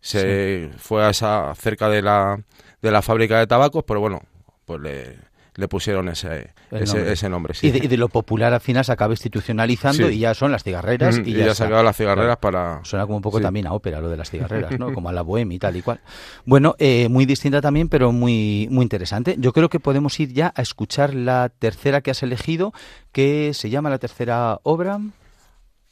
se 0.00 0.70
fue 0.78 1.04
a 1.04 1.10
esa 1.10 1.54
cerca 1.54 1.88
de 1.88 2.02
la, 2.02 2.42
de 2.82 2.90
la 2.90 3.02
fábrica 3.02 3.38
de 3.38 3.46
tabacos, 3.46 3.84
pero 3.84 4.00
bueno, 4.00 4.22
pues 4.64 4.80
le, 4.80 5.29
le 5.54 5.68
pusieron 5.68 6.08
ese, 6.08 6.52
ese 6.70 7.28
nombre. 7.28 7.54
y, 7.60 7.70
de, 7.70 7.96
lo 7.96 8.08
popular 8.08 8.52
al 8.54 8.60
final 8.60 8.84
se 8.84 8.92
acaba 8.92 9.12
institucionalizando 9.12 10.10
y 10.10 10.20
ya 10.20 10.34
son 10.34 10.52
las 10.52 10.62
cigarreras. 10.62 11.20
y, 11.24 11.34
ya, 11.34 11.54
se 11.54 11.64
han 11.64 11.84
las 11.84 11.96
cigarreras 11.96 12.36
para... 12.38 12.80
Suena 12.84 13.06
como 13.06 13.16
un 13.16 13.22
poco 13.22 13.40
también 13.40 13.66
a 13.66 13.72
ópera 13.72 14.00
lo 14.00 14.08
de 14.08 14.16
las 14.16 14.30
cigarreras, 14.30 14.78
¿no? 14.78 14.92
como 14.92 15.08
a 15.08 15.12
la 15.12 15.22
bohemia 15.22 15.56
y 15.56 15.58
tal 15.58 15.76
y 15.76 15.82
cual. 15.82 16.00
Bueno, 16.44 16.74
eh, 16.78 17.08
muy 17.08 17.26
distinta 17.26 17.60
también, 17.60 17.88
pero 17.88 18.12
muy, 18.12 18.68
muy 18.70 18.82
interesante. 18.82 19.36
Yo 19.38 19.52
creo 19.52 19.68
que 19.68 19.80
podemos 19.80 20.18
ir 20.20 20.32
ya 20.32 20.52
a 20.54 20.62
escuchar 20.62 21.14
la 21.14 21.48
tercera 21.48 22.00
que 22.00 22.10
has 22.10 22.22
elegido, 22.22 22.72
que 23.12 23.52
se 23.54 23.70
llama 23.70 23.90
la 23.90 23.98
tercera 23.98 24.60
obra. 24.62 25.00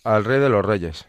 Al 0.05 0.25
Rey 0.25 0.41
de 0.41 0.49
los 0.49 0.65
Reyes 0.65 1.07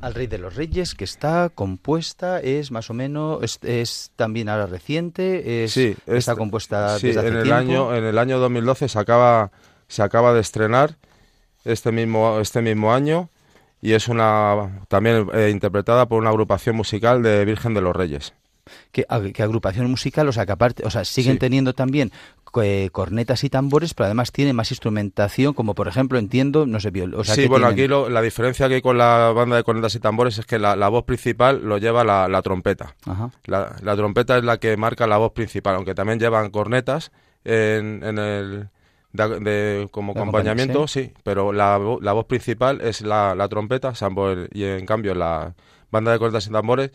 al 0.00 0.14
Rey 0.14 0.26
de 0.26 0.38
los 0.38 0.54
Reyes, 0.54 0.94
que 0.94 1.04
está 1.04 1.50
compuesta, 1.54 2.40
es 2.40 2.70
más 2.70 2.90
o 2.90 2.94
menos, 2.94 3.58
es, 3.62 4.10
también 4.16 4.48
ahora 4.48 4.66
reciente, 4.66 5.64
es, 5.64 5.72
sí, 5.72 5.96
está 6.06 6.36
compuesta 6.36 6.94
desde 6.98 7.18
hace 7.18 7.28
en 7.28 7.36
el 7.36 7.52
año 7.52 7.94
En 7.94 8.04
el 8.04 8.18
año 8.18 8.38
2012 8.38 8.88
se 8.88 8.98
acaba, 8.98 9.50
se 9.88 10.02
acaba 10.02 10.34
de 10.34 10.40
estrenar 10.40 10.96
este 11.64 11.90
mismo, 11.90 12.38
este 12.40 12.60
mismo 12.60 12.92
año 12.92 13.30
y 13.80 13.92
es 13.92 14.08
una 14.08 14.82
también 14.88 15.28
eh, 15.32 15.50
interpretada 15.50 16.06
por 16.06 16.20
una 16.20 16.30
agrupación 16.30 16.76
musical 16.76 17.22
de 17.22 17.44
Virgen 17.44 17.74
de 17.74 17.80
los 17.80 17.94
Reyes. 17.94 18.34
¿Qué, 18.92 19.04
agrupación 19.08 19.90
musical, 19.90 20.28
o 20.28 20.32
sea, 20.32 20.46
que 20.46 20.52
aparte, 20.52 20.86
o 20.86 20.90
sea, 20.90 21.04
siguen 21.04 21.38
teniendo 21.38 21.74
también 21.74 22.12
eh, 22.62 22.90
cornetas 22.92 23.44
y 23.44 23.50
tambores, 23.50 23.94
pero 23.94 24.06
además 24.06 24.32
tiene 24.32 24.52
más 24.52 24.70
instrumentación, 24.70 25.54
como 25.54 25.74
por 25.74 25.88
ejemplo, 25.88 26.18
entiendo, 26.18 26.66
no 26.66 26.80
sé, 26.80 26.92
o 27.14 27.24
Sí, 27.24 27.46
bueno, 27.46 27.66
aquí 27.66 27.88
la 27.88 28.22
diferencia 28.22 28.68
que 28.68 28.74
hay 28.76 28.82
con 28.82 28.98
la 28.98 29.32
banda 29.34 29.56
de 29.56 29.64
cornetas 29.64 29.94
y 29.94 30.00
tambores 30.00 30.38
es 30.38 30.46
que 30.46 30.58
la, 30.58 30.88
voz 30.88 31.04
principal 31.04 31.62
lo 31.64 31.78
lleva 31.78 32.04
la, 32.04 32.42
trompeta. 32.42 32.94
La, 33.46 33.96
trompeta 33.96 34.38
es 34.38 34.44
la 34.44 34.58
que 34.58 34.76
marca 34.76 35.06
la 35.06 35.18
voz 35.18 35.32
principal, 35.32 35.76
aunque 35.76 35.94
también 35.94 36.18
llevan 36.18 36.50
cornetas 36.50 37.12
en, 37.44 38.02
el... 38.02 38.68
De, 39.12 39.88
como 39.92 40.10
acompañamiento, 40.10 40.88
¿sí? 40.88 41.12
pero 41.22 41.52
la, 41.52 41.78
voz 41.78 42.26
principal 42.26 42.80
es 42.80 43.00
la, 43.02 43.46
trompeta, 43.48 43.92
y 44.52 44.64
en 44.64 44.86
cambio 44.86 45.14
la 45.14 45.54
banda 45.90 46.12
de 46.12 46.18
cornetas 46.18 46.46
y 46.48 46.50
tambores 46.50 46.90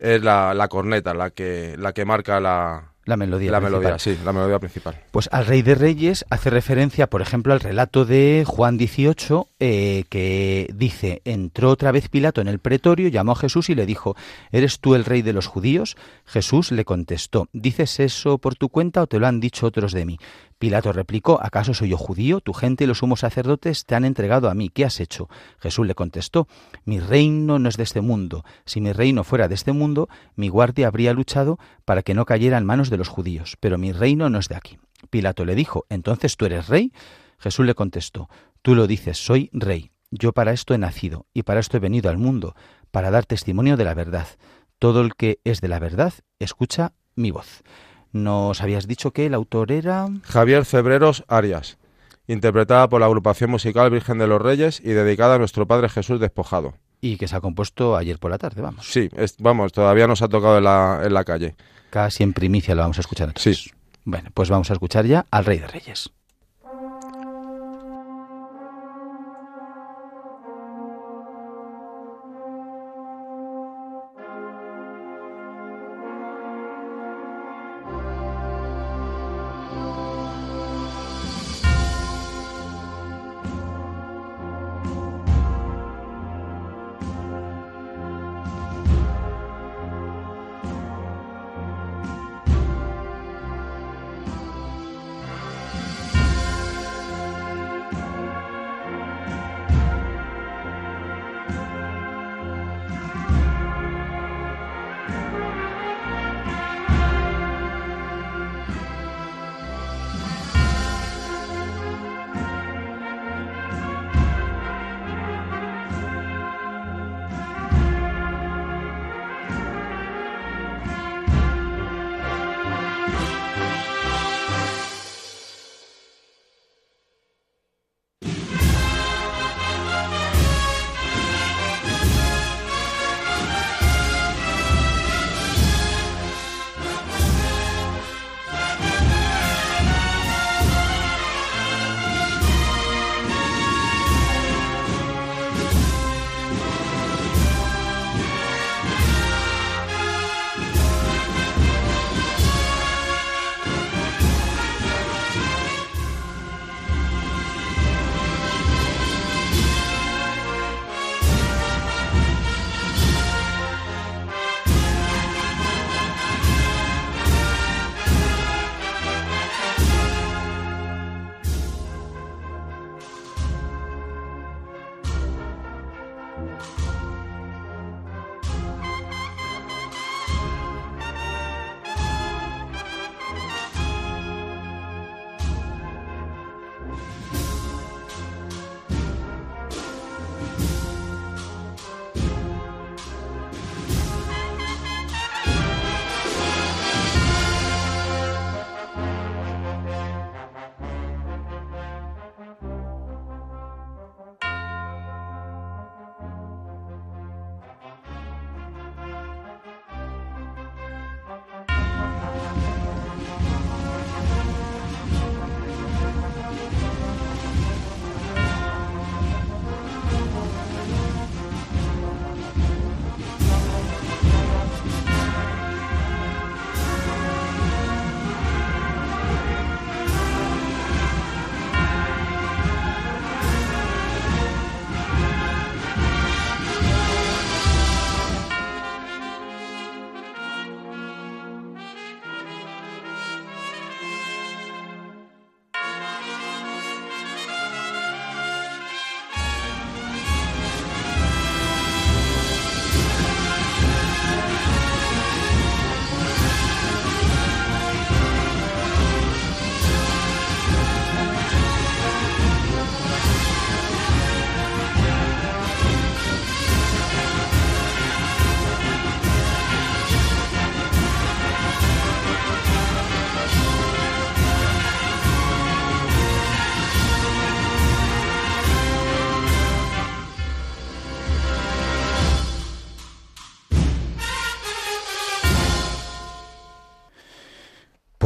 es 0.00 0.22
la, 0.22 0.68
corneta 0.68 1.14
la 1.14 1.30
que, 1.30 1.76
la 1.78 1.92
que 1.92 2.04
marca 2.04 2.40
la, 2.40 2.89
la 3.10 3.18
melodía. 3.18 3.50
La 3.50 3.60
melodía, 3.60 3.98
sí, 3.98 4.16
la 4.24 4.32
melodía 4.32 4.58
principal. 4.58 4.96
Pues 5.10 5.28
al 5.32 5.44
Rey 5.44 5.60
de 5.60 5.74
Reyes 5.74 6.24
hace 6.30 6.48
referencia, 6.48 7.08
por 7.08 7.20
ejemplo, 7.20 7.52
al 7.52 7.60
relato 7.60 8.06
de 8.06 8.44
Juan 8.46 8.78
18, 8.78 9.48
eh, 9.60 10.04
que 10.08 10.70
dice, 10.74 11.20
entró 11.26 11.68
otra 11.70 11.92
vez 11.92 12.08
Pilato 12.08 12.40
en 12.40 12.48
el 12.48 12.58
pretorio, 12.58 13.08
llamó 13.08 13.32
a 13.32 13.36
Jesús 13.36 13.68
y 13.68 13.74
le 13.74 13.84
dijo, 13.84 14.16
¿eres 14.50 14.80
tú 14.80 14.94
el 14.94 15.04
rey 15.04 15.20
de 15.20 15.34
los 15.34 15.46
judíos? 15.46 15.96
Jesús 16.24 16.72
le 16.72 16.86
contestó, 16.86 17.48
¿dices 17.52 18.00
eso 18.00 18.38
por 18.38 18.54
tu 18.54 18.70
cuenta 18.70 19.02
o 19.02 19.06
te 19.06 19.18
lo 19.18 19.26
han 19.26 19.40
dicho 19.40 19.66
otros 19.66 19.92
de 19.92 20.06
mí? 20.06 20.18
Pilato 20.60 20.92
replicó, 20.92 21.40
¿acaso 21.42 21.72
soy 21.72 21.88
yo 21.88 21.96
judío? 21.96 22.42
Tu 22.42 22.52
gente 22.52 22.84
y 22.84 22.86
los 22.86 22.98
sumos 22.98 23.20
sacerdotes 23.20 23.86
te 23.86 23.94
han 23.94 24.04
entregado 24.04 24.50
a 24.50 24.54
mí. 24.54 24.68
¿Qué 24.68 24.84
has 24.84 25.00
hecho? 25.00 25.30
Jesús 25.58 25.86
le 25.86 25.94
contestó, 25.94 26.48
mi 26.84 27.00
reino 27.00 27.58
no 27.58 27.66
es 27.70 27.78
de 27.78 27.82
este 27.82 28.02
mundo. 28.02 28.44
Si 28.66 28.82
mi 28.82 28.92
reino 28.92 29.24
fuera 29.24 29.48
de 29.48 29.54
este 29.54 29.72
mundo, 29.72 30.10
mi 30.36 30.50
guardia 30.50 30.88
habría 30.88 31.14
luchado 31.14 31.58
para 31.86 32.02
que 32.02 32.12
no 32.12 32.26
cayera 32.26 32.58
en 32.58 32.66
manos 32.66 32.90
de 32.90 32.98
los 32.98 33.08
judíos, 33.08 33.56
pero 33.58 33.78
mi 33.78 33.92
reino 33.92 34.28
no 34.28 34.38
es 34.38 34.48
de 34.48 34.56
aquí. 34.56 34.78
Pilato 35.08 35.46
le 35.46 35.54
dijo, 35.54 35.86
¿entonces 35.88 36.36
tú 36.36 36.44
eres 36.44 36.68
rey? 36.68 36.92
Jesús 37.38 37.64
le 37.64 37.74
contestó, 37.74 38.28
tú 38.60 38.74
lo 38.74 38.86
dices, 38.86 39.16
soy 39.16 39.48
rey. 39.54 39.92
Yo 40.10 40.34
para 40.34 40.52
esto 40.52 40.74
he 40.74 40.78
nacido 40.78 41.24
y 41.32 41.44
para 41.44 41.60
esto 41.60 41.78
he 41.78 41.80
venido 41.80 42.10
al 42.10 42.18
mundo, 42.18 42.54
para 42.90 43.10
dar 43.10 43.24
testimonio 43.24 43.78
de 43.78 43.84
la 43.84 43.94
verdad. 43.94 44.28
Todo 44.78 45.00
el 45.00 45.14
que 45.14 45.40
es 45.42 45.62
de 45.62 45.68
la 45.68 45.78
verdad, 45.78 46.12
escucha 46.38 46.92
mi 47.14 47.30
voz. 47.30 47.62
Nos 48.12 48.60
habías 48.60 48.86
dicho 48.86 49.12
que 49.12 49.26
el 49.26 49.34
autor 49.34 49.72
era... 49.72 50.08
Javier 50.24 50.64
Cebreros 50.64 51.24
Arias, 51.28 51.78
interpretada 52.26 52.88
por 52.88 53.00
la 53.00 53.06
agrupación 53.06 53.50
musical 53.50 53.90
Virgen 53.90 54.18
de 54.18 54.26
los 54.26 54.42
Reyes 54.42 54.80
y 54.80 54.90
dedicada 54.90 55.36
a 55.36 55.38
nuestro 55.38 55.66
Padre 55.66 55.88
Jesús 55.88 56.20
despojado. 56.20 56.74
Y 57.00 57.16
que 57.16 57.28
se 57.28 57.36
ha 57.36 57.40
compuesto 57.40 57.96
ayer 57.96 58.18
por 58.18 58.30
la 58.30 58.38
tarde, 58.38 58.60
vamos. 58.60 58.90
Sí, 58.90 59.08
vamos, 59.38 59.72
todavía 59.72 60.06
nos 60.06 60.22
ha 60.22 60.28
tocado 60.28 60.58
en 60.58 60.64
la, 60.64 61.00
en 61.04 61.14
la 61.14 61.24
calle. 61.24 61.54
Casi 61.90 62.22
en 62.22 62.32
primicia 62.32 62.74
lo 62.74 62.82
vamos 62.82 62.98
a 62.98 63.00
escuchar 63.00 63.28
entonces. 63.28 63.64
Sí. 63.64 63.70
Bueno, 64.04 64.30
pues 64.34 64.50
vamos 64.50 64.70
a 64.70 64.74
escuchar 64.74 65.06
ya 65.06 65.26
al 65.30 65.44
Rey 65.44 65.58
de 65.58 65.68
Reyes. 65.68 66.10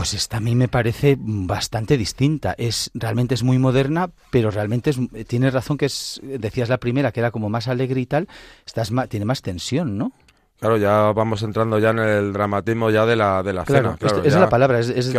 Pues 0.04 0.12
esta 0.12 0.36
a 0.36 0.40
mí 0.40 0.54
me 0.54 0.68
parece 0.68 1.16
bastante 1.18 1.96
distinta. 1.96 2.54
Es 2.58 2.90
realmente 2.92 3.32
es 3.34 3.42
muy 3.42 3.58
moderna, 3.58 4.10
pero 4.30 4.50
realmente 4.50 4.90
es, 4.90 4.98
tienes 5.26 5.54
razón 5.54 5.78
que 5.78 5.86
es 5.86 6.20
decías 6.22 6.68
la 6.68 6.76
primera 6.76 7.10
que 7.10 7.20
era 7.20 7.30
como 7.30 7.48
más 7.48 7.68
alegre 7.68 8.02
y 8.02 8.04
tal. 8.04 8.28
Esta 8.66 8.84
tiene 9.06 9.24
más 9.24 9.40
tensión, 9.40 9.96
¿no? 9.96 10.12
Claro, 10.60 10.76
ya 10.76 11.10
vamos 11.12 11.42
entrando 11.42 11.78
ya 11.78 11.88
en 11.88 12.00
el 12.00 12.34
dramatismo 12.34 12.90
ya 12.90 13.06
de 13.06 13.16
la 13.16 13.42
de 13.42 13.54
la 13.54 13.64
cena. 13.64 13.96
Claro, 13.98 14.22
es 14.22 14.34
la 14.34 14.50
palabra, 14.50 14.78
es, 14.78 14.90
es, 14.90 15.10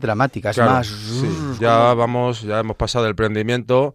dramática, 0.00 0.48
es 0.48 0.56
más. 0.56 0.90
ya 1.60 1.92
vamos, 1.92 2.40
ya 2.40 2.60
hemos 2.60 2.76
pasado 2.76 3.04
del 3.04 3.14
prendimiento 3.14 3.94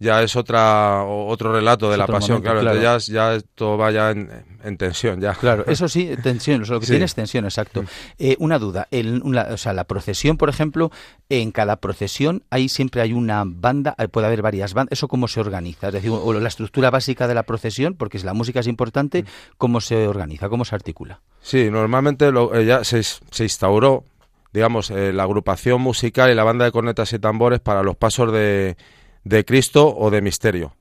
ya 0.00 0.22
es 0.22 0.36
otra 0.36 1.04
otro 1.04 1.52
relato 1.52 1.90
de 1.90 1.96
la 1.96 2.06
pasión, 2.06 2.40
claro, 2.40 2.62
ya, 2.80 2.98
ya 2.98 3.34
esto 3.34 3.76
va 3.76 3.90
ya 3.90 4.10
en, 4.10 4.76
tensión, 4.76 5.20
ya. 5.20 5.34
Claro, 5.34 5.64
eso 5.66 5.88
sí, 5.88 6.10
tensión, 6.22 6.62
lo 6.68 6.80
que 6.80 6.86
tiene 6.86 7.04
es 7.04 7.14
tensión, 7.14 7.44
exacto. 7.44 7.84
Eh, 8.18 8.36
una 8.38 8.58
duda, 8.58 8.86
el, 8.90 9.22
o 9.22 9.56
sea, 9.56 9.72
la 9.72 9.84
procesión, 9.84 10.36
por 10.36 10.48
ejemplo, 10.48 10.92
en 11.28 11.50
cada 11.50 11.76
procesión 11.76 12.42
ahí 12.50 12.68
siempre 12.68 13.00
hay 13.02 13.12
una 13.12 13.42
banda, 13.44 13.94
eh, 13.98 14.08
puede 14.08 14.28
haber 14.28 14.42
varias 14.42 14.74
bandas, 14.74 14.92
¿eso 14.92 15.08
cómo 15.08 15.26
se 15.26 15.40
organiza? 15.40 15.88
Es 15.88 15.94
decir, 15.94 16.10
o 16.10 16.32
la 16.32 16.48
estructura 16.48 16.90
básica 16.90 17.26
de 17.26 17.34
la 17.34 17.42
procesión, 17.42 17.94
porque 17.94 18.18
si 18.18 18.26
la 18.26 18.34
música 18.34 18.60
es 18.60 18.66
importante. 18.66 19.24
¿cómo 19.56 19.80
se 19.80 20.06
organiza, 20.06 20.48
cómo 20.48 20.64
se 20.64 20.74
articula? 20.74 21.20
Sí, 21.40 21.70
normalmente 21.70 22.30
lo, 22.30 22.54
eh, 22.54 22.64
ya 22.64 22.84
se, 22.84 23.02
se 23.02 23.42
instauró, 23.42 24.04
digamos, 24.52 24.90
la 24.90 25.22
agrupación 25.22 25.80
musical 25.80 26.30
y 26.30 26.34
la 26.34 26.44
banda 26.44 26.64
de 26.64 26.72
cornetas 26.72 27.12
y 27.12 27.18
tambores 27.18 27.60
para 27.60 27.82
los 27.82 27.96
pasos 27.96 28.32
de 28.32 28.76
de 29.28 29.44
Cristo 29.44 29.94
o 29.94 30.10
de 30.10 30.22
misterio. 30.22 30.74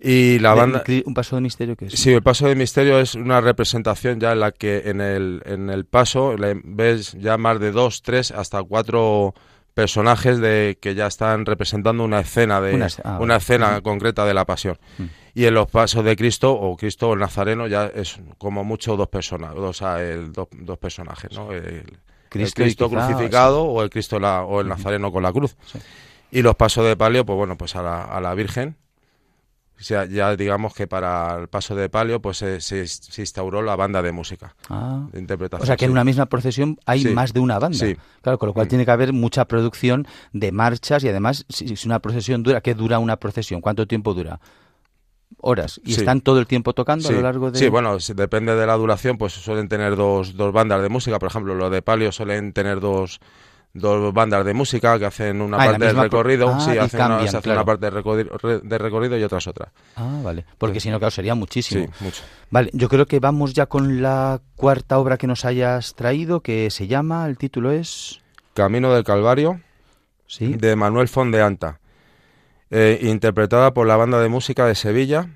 Y 0.00 0.38
la 0.38 0.54
banda... 0.54 0.82
¿Un 1.04 1.14
paso 1.14 1.36
de 1.36 1.42
misterio 1.42 1.76
que 1.76 1.86
es? 1.86 1.94
Sí, 1.94 2.12
el 2.12 2.22
paso 2.22 2.46
de 2.46 2.54
misterio 2.54 3.00
es 3.00 3.14
una 3.14 3.40
representación 3.40 4.20
ya 4.20 4.32
en 4.32 4.40
la 4.40 4.52
que 4.52 4.82
en 4.86 5.00
el, 5.00 5.42
en 5.44 5.70
el 5.70 5.84
paso 5.84 6.36
ves 6.64 7.12
ya 7.18 7.36
más 7.36 7.58
de 7.58 7.72
dos, 7.72 8.02
tres, 8.02 8.30
hasta 8.30 8.62
cuatro 8.62 9.34
personajes 9.74 10.38
de 10.38 10.78
que 10.80 10.94
ya 10.94 11.06
están 11.06 11.46
representando 11.46 12.04
una 12.04 12.20
escena 12.20 12.60
de 12.60 12.74
una, 12.74 12.88
ah, 13.04 13.36
escena 13.36 13.80
concreta 13.80 14.24
de 14.24 14.34
la 14.34 14.44
pasión. 14.44 14.78
Mm. 14.98 15.04
Y 15.34 15.44
en 15.44 15.54
los 15.54 15.68
pasos 15.68 16.04
de 16.04 16.16
Cristo 16.16 16.52
o 16.52 16.76
Cristo 16.76 17.10
o 17.10 17.14
el 17.14 17.20
Nazareno 17.20 17.66
ya 17.66 17.86
es 17.86 18.18
como 18.38 18.64
mucho 18.64 18.96
dos 18.96 19.08
personas, 19.08 19.54
dos, 19.54 19.82
el, 19.82 20.32
dos, 20.32 20.78
personajes, 20.78 21.32
¿no? 21.32 21.52
El, 21.52 21.98
Cristo, 22.28 22.90
crucificado 22.90 23.62
o 23.62 23.82
el 23.82 23.88
Cristo 23.88 24.16
o 24.16 24.60
el 24.60 24.68
Nazareno 24.68 25.10
con 25.10 25.22
la 25.22 25.32
cruz. 25.32 25.56
Y 26.30 26.42
los 26.42 26.56
pasos 26.56 26.84
de 26.84 26.96
palio, 26.96 27.24
pues 27.24 27.36
bueno, 27.36 27.56
pues 27.56 27.76
a 27.76 27.82
la, 27.82 28.02
a 28.02 28.20
la 28.20 28.34
Virgen. 28.34 28.76
O 29.80 29.84
sea, 29.84 30.06
ya 30.06 30.34
digamos 30.34 30.74
que 30.74 30.88
para 30.88 31.38
el 31.38 31.48
paso 31.48 31.76
de 31.76 31.88
palio 31.88 32.20
pues 32.20 32.38
se, 32.38 32.60
se, 32.60 32.82
instauró 33.20 33.62
la 33.62 33.76
banda 33.76 34.02
de 34.02 34.10
música, 34.10 34.56
ah. 34.68 35.06
de 35.12 35.20
interpretación. 35.20 35.62
O 35.62 35.66
sea 35.66 35.76
que 35.76 35.84
en 35.84 35.92
una 35.92 36.02
misma 36.02 36.26
procesión 36.26 36.80
hay 36.84 37.04
más 37.14 37.32
de 37.32 37.38
una 37.38 37.60
banda. 37.60 37.78
Sí. 37.78 37.96
Claro, 38.20 38.38
con 38.38 38.48
lo 38.48 38.54
cual 38.54 38.66
mm. 38.66 38.70
tiene 38.70 38.84
que 38.84 38.90
haber 38.90 39.12
mucha 39.12 39.44
producción 39.44 40.08
de 40.32 40.50
marchas 40.50 41.04
y 41.04 41.08
además 41.08 41.46
si, 41.48 41.76
una 41.86 42.00
procesión 42.00 42.42
dura, 42.42 42.60
¿qué 42.60 42.74
dura 42.74 42.98
una 42.98 43.18
procesión? 43.18 43.60
¿Cuánto 43.60 43.86
tiempo 43.86 44.14
dura? 44.14 44.40
horas 45.40 45.80
y 45.84 45.92
están 45.92 46.22
todo 46.22 46.40
el 46.40 46.46
tiempo 46.46 46.72
tocando 46.72 47.08
a 47.08 47.12
lo 47.12 47.20
largo 47.20 47.50
de 47.50 47.58
sí 47.58 47.68
bueno 47.68 47.98
depende 47.98 48.56
de 48.56 48.66
la 48.66 48.74
duración 48.74 49.18
pues 49.18 49.34
suelen 49.34 49.68
tener 49.68 49.94
dos, 49.94 50.36
dos 50.36 50.52
bandas 50.52 50.82
de 50.82 50.88
música 50.88 51.18
por 51.18 51.28
ejemplo 51.28 51.54
los 51.54 51.70
de 51.70 51.82
palio 51.82 52.10
suelen 52.10 52.52
tener 52.52 52.80
dos 52.80 53.20
dos 53.78 54.12
bandas 54.12 54.44
de 54.44 54.54
música 54.54 54.98
que 54.98 55.06
hacen 55.06 55.40
una 55.40 55.56
ah, 55.56 55.66
parte 55.66 55.86
del 55.86 55.96
recorrido, 55.96 56.48
ah, 56.48 56.60
sí, 56.60 56.76
hacen 56.78 57.00
una, 57.50 57.64
parte 57.64 57.86
de 57.86 58.78
recorrido, 58.78 59.16
y 59.16 59.22
otras 59.22 59.46
otra. 59.46 59.72
Ah, 59.96 60.20
vale, 60.22 60.44
porque 60.58 60.80
si 60.80 60.90
no, 60.90 60.98
claro, 60.98 61.10
sería 61.10 61.34
muchísimo. 61.34 61.86
Sí, 61.86 62.04
mucho. 62.04 62.22
Vale, 62.50 62.70
yo 62.72 62.88
creo 62.88 63.06
que 63.06 63.20
vamos 63.20 63.54
ya 63.54 63.66
con 63.66 64.02
la 64.02 64.40
cuarta 64.56 64.98
obra 64.98 65.16
que 65.16 65.26
nos 65.26 65.44
hayas 65.44 65.94
traído, 65.94 66.40
que 66.40 66.70
se 66.70 66.86
llama, 66.86 67.26
el 67.26 67.38
título 67.38 67.70
es... 67.70 68.20
Camino 68.54 68.92
del 68.92 69.04
Calvario, 69.04 69.60
¿Sí? 70.26 70.54
de 70.54 70.76
Manuel 70.76 71.08
Fondeanta, 71.08 71.80
eh, 72.70 72.98
interpretada 73.02 73.72
por 73.72 73.86
la 73.86 73.96
banda 73.96 74.20
de 74.20 74.28
música 74.28 74.66
de 74.66 74.74
Sevilla, 74.74 75.28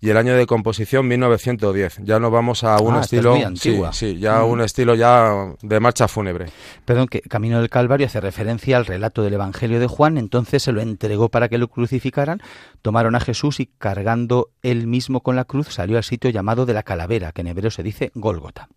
y 0.00 0.08
el 0.08 0.16
año 0.16 0.34
de 0.34 0.46
composición 0.46 1.06
1910. 1.08 2.00
Ya 2.04 2.18
nos 2.18 2.32
vamos 2.32 2.64
a 2.64 2.80
un 2.80 2.94
ah, 2.94 3.00
estilo, 3.00 3.36
sí, 3.54 3.80
sí, 3.92 4.18
ya 4.18 4.40
mm. 4.40 4.48
un 4.48 4.60
estilo 4.62 4.94
ya 4.94 5.54
de 5.60 5.80
marcha 5.80 6.08
fúnebre. 6.08 6.46
Perdón, 6.84 7.06
que 7.06 7.20
Camino 7.20 7.58
del 7.58 7.68
Calvario 7.68 8.06
hace 8.06 8.20
referencia 8.20 8.78
al 8.78 8.86
relato 8.86 9.22
del 9.22 9.34
Evangelio 9.34 9.78
de 9.78 9.86
Juan, 9.86 10.16
entonces 10.16 10.62
se 10.62 10.72
lo 10.72 10.80
entregó 10.80 11.28
para 11.28 11.48
que 11.48 11.58
lo 11.58 11.68
crucificaran, 11.68 12.40
tomaron 12.80 13.14
a 13.14 13.20
Jesús 13.20 13.60
y 13.60 13.66
cargando 13.66 14.50
él 14.62 14.86
mismo 14.86 15.20
con 15.20 15.36
la 15.36 15.44
cruz 15.44 15.68
salió 15.68 15.98
al 15.98 16.04
sitio 16.04 16.30
llamado 16.30 16.64
de 16.64 16.74
la 16.74 16.82
calavera, 16.82 17.32
que 17.32 17.42
en 17.42 17.48
hebreo 17.48 17.70
se 17.70 17.82
dice 17.82 18.10
Gólgota. 18.14 18.68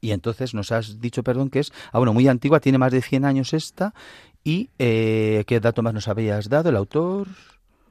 Y 0.00 0.12
entonces 0.12 0.54
nos 0.54 0.72
has 0.72 1.00
dicho, 1.00 1.22
perdón, 1.22 1.50
que 1.50 1.60
es, 1.60 1.72
ah, 1.92 1.98
bueno, 1.98 2.14
muy 2.14 2.26
antigua, 2.26 2.60
tiene 2.60 2.78
más 2.78 2.90
de 2.90 3.02
100 3.02 3.24
años 3.24 3.52
esta, 3.52 3.94
y 4.42 4.70
eh, 4.78 5.44
¿qué 5.46 5.60
dato 5.60 5.82
más 5.82 5.92
nos 5.92 6.08
habías 6.08 6.48
dado? 6.48 6.70
¿El 6.70 6.76
autor? 6.76 7.28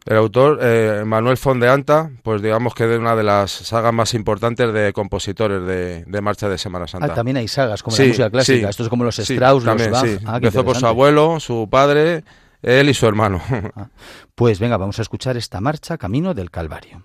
El 0.10 0.18
autor, 0.18 0.58
eh, 0.60 1.04
Manuel 1.06 1.38
Fondeanta, 1.38 2.10
pues 2.24 2.42
digamos 2.42 2.74
que 2.74 2.92
es 2.92 2.98
una 2.98 3.16
de 3.16 3.22
las 3.22 3.52
sagas 3.52 3.94
más 3.94 4.16
importantes 4.16 4.74
de 4.74 4.92
compositores 4.92 5.64
de, 5.64 6.22
marcha 6.24 6.50
de 6.50 6.58
Semana 6.58 6.88
Santa. 6.88 7.06
Ah, 7.12 7.14
también 7.14 7.38
hay 7.38 7.48
sagas, 7.48 7.84
como 7.84 7.96
la 7.96 8.06
música 8.06 8.30
clásica. 8.32 8.70
Esto 8.70 8.82
es 8.82 8.90
como 8.90 9.04
los 9.04 9.20
Strauss, 9.20 9.64
también, 9.64 9.92
los 9.92 10.02
Bach. 10.02 10.10
Sí. 10.10 10.18
Ah, 10.26 10.38
Empezó 10.38 10.66
por 10.66 10.78
su 10.78 10.88
abuelo, 10.88 11.40
su 11.40 11.68
padre, 11.70 12.24
él 12.64 12.90
y 12.90 12.96
su 12.96 13.06
hermano. 13.06 13.40
Ah, 13.76 13.90
pues 14.34 14.60
venga, 14.60 14.78
vamos 14.78 14.98
a 14.98 15.04
escuchar 15.04 15.38
esta 15.38 15.62
marcha, 15.62 16.00
Camino 16.00 16.34
del 16.34 16.50
Calvario. 16.50 17.04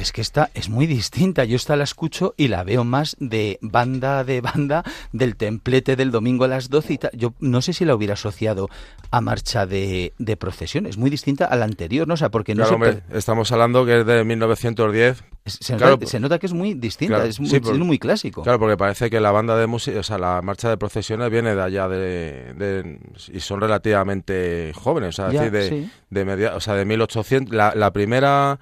Pues 0.00 0.08
es 0.08 0.12
que 0.12 0.22
esta 0.22 0.48
es 0.54 0.70
muy 0.70 0.86
distinta. 0.86 1.44
Yo 1.44 1.56
esta 1.56 1.76
la 1.76 1.84
escucho 1.84 2.32
y 2.38 2.48
la 2.48 2.64
veo 2.64 2.84
más 2.84 3.18
de 3.20 3.58
banda 3.60 4.24
de 4.24 4.40
banda 4.40 4.82
del 5.12 5.36
templete 5.36 5.94
del 5.94 6.10
domingo 6.10 6.44
a 6.44 6.48
las 6.48 6.70
12 6.70 6.92
y 6.94 6.96
tal. 6.98 7.10
Yo 7.12 7.34
no 7.38 7.60
sé 7.60 7.74
si 7.74 7.84
la 7.84 7.94
hubiera 7.94 8.14
asociado 8.14 8.70
a 9.10 9.20
marcha 9.20 9.66
de, 9.66 10.14
de 10.18 10.36
procesión. 10.38 10.86
Es 10.86 10.96
muy 10.96 11.10
distinta 11.10 11.44
a 11.44 11.54
la 11.56 11.66
anterior, 11.66 12.08
¿no? 12.08 12.14
O 12.14 12.16
sea, 12.16 12.30
porque 12.30 12.54
no 12.54 12.62
Claro, 12.62 12.76
hombre, 12.76 13.02
estamos 13.12 13.52
hablando 13.52 13.84
que 13.84 14.00
es 14.00 14.06
de 14.06 14.24
1910. 14.24 15.22
se, 15.44 15.76
claro, 15.76 15.92
nota, 15.96 16.06
se 16.06 16.18
nota 16.18 16.38
que 16.38 16.46
es 16.46 16.54
muy 16.54 16.72
distinta, 16.72 17.16
claro, 17.16 17.28
es, 17.28 17.38
muy, 17.38 17.50
sí, 17.50 17.60
por- 17.60 17.74
es 17.74 17.78
muy 17.80 17.98
clásico. 17.98 18.42
Claro, 18.42 18.58
porque 18.58 18.78
parece 18.78 19.10
que 19.10 19.20
la 19.20 19.32
banda 19.32 19.54
de 19.58 19.66
música, 19.66 19.98
o 19.98 20.02
sea, 20.02 20.16
la 20.16 20.40
marcha 20.40 20.70
de 20.70 20.78
procesiones 20.78 21.30
viene 21.30 21.54
de 21.54 21.60
allá 21.62 21.88
de, 21.88 22.54
de- 22.54 22.98
y 23.34 23.40
son 23.40 23.60
relativamente 23.60 24.72
jóvenes, 24.74 25.18
o 25.18 25.22
sea, 25.24 25.30
Ya, 25.30 25.50
decir, 25.50 25.52
de, 25.52 25.68
sí. 25.84 25.90
de 26.08 26.24
media- 26.24 26.56
o 26.56 26.60
sea, 26.60 26.72
de 26.72 26.86
1800. 26.86 27.54
La, 27.54 27.74
la 27.74 27.92
primera 27.92 28.58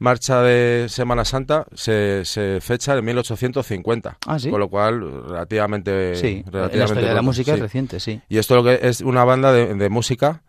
marcha 0.00 0.42
de 0.42 0.86
Semana 0.88 1.24
Santa 1.24 1.66
se, 1.74 2.24
se 2.24 2.58
fecha 2.60 2.96
en 2.96 3.04
1850, 3.04 4.18
Ah, 4.26 4.38
¿sí? 4.38 4.50
con 4.50 4.58
lo 4.58 4.68
cual 4.68 5.28
relativamente, 5.28 6.16
Sí, 6.16 6.26
en 6.26 6.44
la 6.46 6.50
relativamente 6.50 6.82
historia 6.84 7.08
de 7.10 7.14
la 7.14 7.22
música 7.22 7.54
es 7.54 7.60
reciente, 7.60 8.00
sí. 8.00 8.20
Y 8.28 8.38
esto 8.38 8.56
lo 8.56 8.64
que 8.64 8.80
es 8.82 9.00
una 9.02 9.24
banda 9.24 9.52
de, 9.52 9.74
de 9.74 9.88
música 9.88 10.42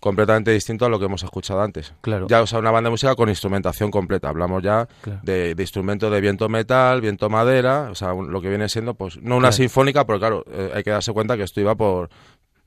completamente 0.00 0.52
distinto 0.52 0.86
a 0.86 0.88
lo 0.88 1.00
que 1.00 1.06
hemos 1.06 1.24
escuchado 1.24 1.60
antes. 1.60 1.92
Claro. 2.02 2.28
Ya, 2.28 2.40
o 2.40 2.46
sea, 2.46 2.60
una 2.60 2.70
banda 2.70 2.86
de 2.86 2.92
música 2.92 3.16
con 3.16 3.28
instrumentación 3.28 3.90
completa. 3.90 4.28
Hablamos 4.28 4.62
ya 4.62 4.86
Claro. 5.00 5.18
de, 5.24 5.56
de 5.56 5.62
instrumentos 5.62 6.08
de 6.12 6.20
viento 6.20 6.48
metal, 6.48 7.00
viento 7.00 7.28
madera, 7.28 7.88
o 7.90 7.94
sea, 7.96 8.12
un- 8.12 8.30
lo 8.30 8.40
que 8.40 8.48
viene 8.48 8.68
siendo, 8.68 8.94
pues, 8.94 9.16
no 9.16 9.36
una 9.36 9.48
Claro. 9.48 9.52
sinfónica, 9.54 10.06
pero 10.06 10.20
claro, 10.20 10.44
eh, 10.52 10.70
hay 10.72 10.84
que 10.84 10.90
darse 10.90 11.12
cuenta 11.12 11.36
que 11.36 11.42
esto 11.42 11.60
iba 11.60 11.74
por 11.74 12.10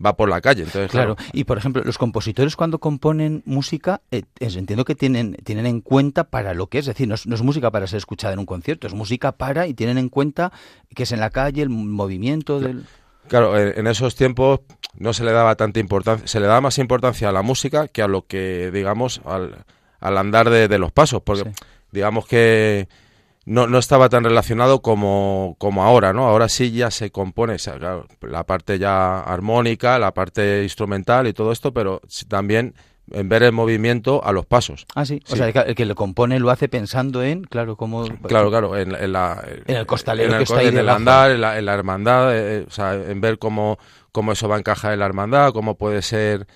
va 0.04 0.16
por 0.18 0.30
la 0.30 0.42
calle. 0.42 0.64
Entonces, 0.64 0.92
Claro, 0.92 1.16
claro, 1.16 1.30
y 1.34 1.44
por 1.46 1.58
ejemplo, 1.58 1.82
los 1.86 1.98
compositores 1.98 2.56
cuando 2.56 2.80
componen 2.80 3.44
música, 3.46 4.02
eh, 4.12 4.24
es- 4.40 4.56
entiendo 4.56 4.84
que 4.86 4.96
tienen, 4.96 5.36
tienen 5.44 5.66
en 5.66 5.82
cuenta 5.82 6.26
para 6.26 6.54
lo 6.54 6.68
que 6.68 6.80
es, 6.80 6.84
es 6.84 6.96
decir, 6.96 7.08
no 7.08 7.16
es, 7.16 7.26
no 7.28 7.36
es 7.36 7.42
música 7.42 7.72
para 7.72 7.88
ser 7.88 7.98
escuchada 7.98 8.34
en 8.34 8.40
un 8.40 8.46
concierto, 8.46 8.88
es 8.88 8.94
música 8.94 9.32
para 9.34 9.68
y 9.68 9.74
tienen 9.74 9.98
en 9.98 10.10
cuenta 10.10 10.52
que 10.94 11.04
es 11.04 11.12
en 11.12 11.20
la 11.20 11.30
calle, 11.30 11.62
el 11.62 11.70
movimiento 11.70 12.60
del... 12.60 12.84
claro, 13.28 13.58
en, 13.58 13.78
en 13.80 13.88
esos 13.88 14.16
tiempos 14.16 14.60
no 14.98 15.14
se 15.14 15.24
le 15.24 15.32
daba 15.32 15.56
tanta 15.56 15.80
importancia, 15.80 16.28
se 16.28 16.40
le 16.40 16.48
daba 16.48 16.62
más 16.62 16.78
importancia 16.78 17.30
a 17.30 17.32
la 17.32 17.42
música 17.42 17.88
que 17.88 18.02
a 18.02 18.08
lo 18.08 18.26
que, 18.28 18.72
digamos, 18.72 19.22
al, 19.26 19.66
al 20.00 20.18
andar 20.18 20.50
de, 20.50 20.68
de 20.68 20.78
los 20.78 20.92
pasos, 20.92 21.22
porque 21.24 21.44
Sí. 21.44 21.50
digamos 21.92 22.26
que 22.28 22.88
no, 23.46 23.68
no 23.68 23.78
estaba 23.78 24.10
tan 24.10 24.24
relacionado 24.24 24.82
como, 24.82 25.56
como 25.60 25.84
ahora, 25.84 26.14
¿no? 26.14 26.26
Ahora 26.28 26.50
sí 26.50 26.72
ya 26.72 26.90
se 26.92 27.12
compone, 27.12 27.54
o 27.54 27.60
sea, 27.60 27.78
claro, 27.78 28.08
la 28.22 28.44
parte 28.46 28.80
ya 28.80 29.20
armónica, 29.20 30.00
la 30.00 30.14
parte 30.14 30.64
instrumental 30.64 31.28
y 31.28 31.34
todo 31.34 31.52
esto, 31.52 31.74
pero 31.74 32.02
también 32.28 32.74
en 33.12 33.30
ver 33.30 33.44
el 33.44 33.52
movimiento 33.52 34.24
a 34.26 34.32
los 34.32 34.48
pasos. 34.48 34.88
Ah, 34.96 35.06
sí. 35.06 35.22
O 35.30 35.36
sea, 35.36 35.48
el 35.50 35.76
que- 35.76 35.86
lo 35.86 35.94
compone 35.94 36.40
lo 36.40 36.50
hace 36.50 36.68
pensando 36.68 37.22
en, 37.22 37.44
claro, 37.44 37.76
cómo... 37.78 38.06
Claro, 38.28 38.50
claro, 38.50 38.76
en, 38.76 38.96
en 38.96 39.12
la, 39.14 39.44
En 39.68 39.76
el 39.76 39.86
costalero 39.86 40.30
en 40.30 40.34
el, 40.34 40.38
que 40.40 40.44
está 40.46 40.56
co- 40.56 40.60
ahí 40.62 40.68
en 40.70 40.78
el 40.80 40.90
andar, 40.90 41.30
en 41.30 41.42
la, 41.42 41.60
en 41.60 41.66
la 41.66 41.74
hermandad, 41.76 42.36
eh, 42.36 42.62
eh, 42.62 42.66
o 42.68 42.72
sea, 42.72 42.96
en 42.96 43.22
ver 43.22 43.38
cómo, 43.38 43.78
cómo 44.12 44.32
eso 44.32 44.48
va 44.50 44.56
a 44.56 44.60
encajar 44.60 44.92
en 44.94 45.00
la 45.02 45.06
hermandad, 45.06 45.54
cómo 45.54 45.76
puede 45.76 46.02
ser, 46.02 46.48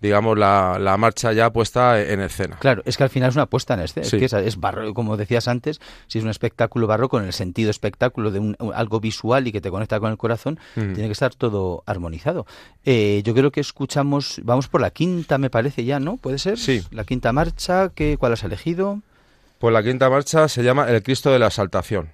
digamos, 0.00 0.38
la, 0.38 0.78
la 0.80 0.96
marcha 0.96 1.32
ya 1.32 1.50
puesta 1.50 2.00
en 2.00 2.20
escena. 2.20 2.56
Claro, 2.60 2.82
es 2.84 2.96
que 2.96 3.02
al 3.02 3.10
final 3.10 3.30
es 3.30 3.34
una 3.36 3.46
puesta 3.46 3.74
en 3.74 3.80
escena, 3.80 4.06
Sí. 4.06 4.16
es 4.16 4.20
que 4.20 4.26
es, 4.26 4.32
es 4.32 4.56
barro, 4.60 4.94
como 4.94 5.16
decías 5.16 5.48
antes, 5.48 5.80
si 6.06 6.18
es 6.18 6.24
un 6.24 6.30
espectáculo 6.30 6.86
barroco 6.86 7.18
en 7.18 7.26
el 7.26 7.32
sentido 7.32 7.70
espectáculo 7.70 8.30
de 8.30 8.38
un, 8.38 8.56
algo 8.74 9.00
visual 9.00 9.46
y 9.48 9.52
que 9.52 9.60
te 9.60 9.70
conecta 9.70 9.98
con 9.98 10.10
el 10.12 10.16
corazón, 10.16 10.58
Ujú. 10.76 10.92
tiene 10.92 11.06
que 11.06 11.12
estar 11.12 11.34
todo 11.34 11.82
armonizado. 11.86 12.46
Eh, 12.84 13.22
yo 13.24 13.34
creo 13.34 13.50
que 13.50 13.60
escuchamos, 13.60 14.40
vamos 14.44 14.68
por 14.68 14.80
la 14.80 14.90
quinta, 14.90 15.36
me 15.38 15.50
parece 15.50 15.84
ya, 15.84 15.98
¿no? 15.98 16.16
¿Puede 16.16 16.38
ser? 16.38 16.58
Sí. 16.58 16.82
La 16.90 17.04
quinta 17.04 17.32
marcha, 17.32 17.90
¿qué, 17.94 18.16
¿cuál 18.18 18.34
has 18.34 18.44
elegido? 18.44 19.00
Pues 19.58 19.72
la 19.72 19.82
quinta 19.82 20.08
marcha 20.08 20.46
se 20.48 20.62
llama 20.62 20.88
El 20.88 21.02
Cristo 21.02 21.32
de 21.32 21.40
la 21.40 21.46
Exaltación. 21.48 22.10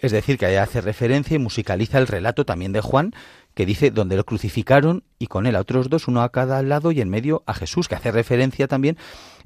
Es 0.00 0.12
decir, 0.12 0.36
que 0.36 0.44
ahí 0.46 0.56
hace 0.56 0.80
referencia 0.82 1.34
y 1.36 1.38
musicaliza 1.38 1.98
el 1.98 2.06
relato 2.06 2.44
también 2.44 2.72
de 2.72 2.80
Juan, 2.82 3.14
que 3.54 3.66
dice 3.66 3.90
donde 3.90 4.16
lo 4.16 4.24
crucificaron 4.24 5.04
y 5.18 5.26
con 5.26 5.46
él 5.46 5.56
a 5.56 5.60
otros 5.60 5.90
dos, 5.90 6.08
uno 6.08 6.22
a 6.22 6.30
cada 6.30 6.62
lado 6.62 6.92
y 6.92 7.00
en 7.00 7.08
medio 7.08 7.42
a 7.46 7.54
Jesús, 7.54 7.88
que 7.88 7.94
hace 7.94 8.10
referencia 8.10 8.68
también 8.68 8.96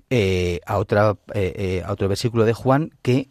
eh, 0.09 0.61
a, 0.67 0.79
otra, 0.79 1.17
eh, 1.35 1.53
eh, 1.57 1.83
a 1.85 1.91
otro 1.91 2.07
versículo 2.07 2.45
de 2.45 2.53
Juan 2.53 2.93
que 3.03 3.29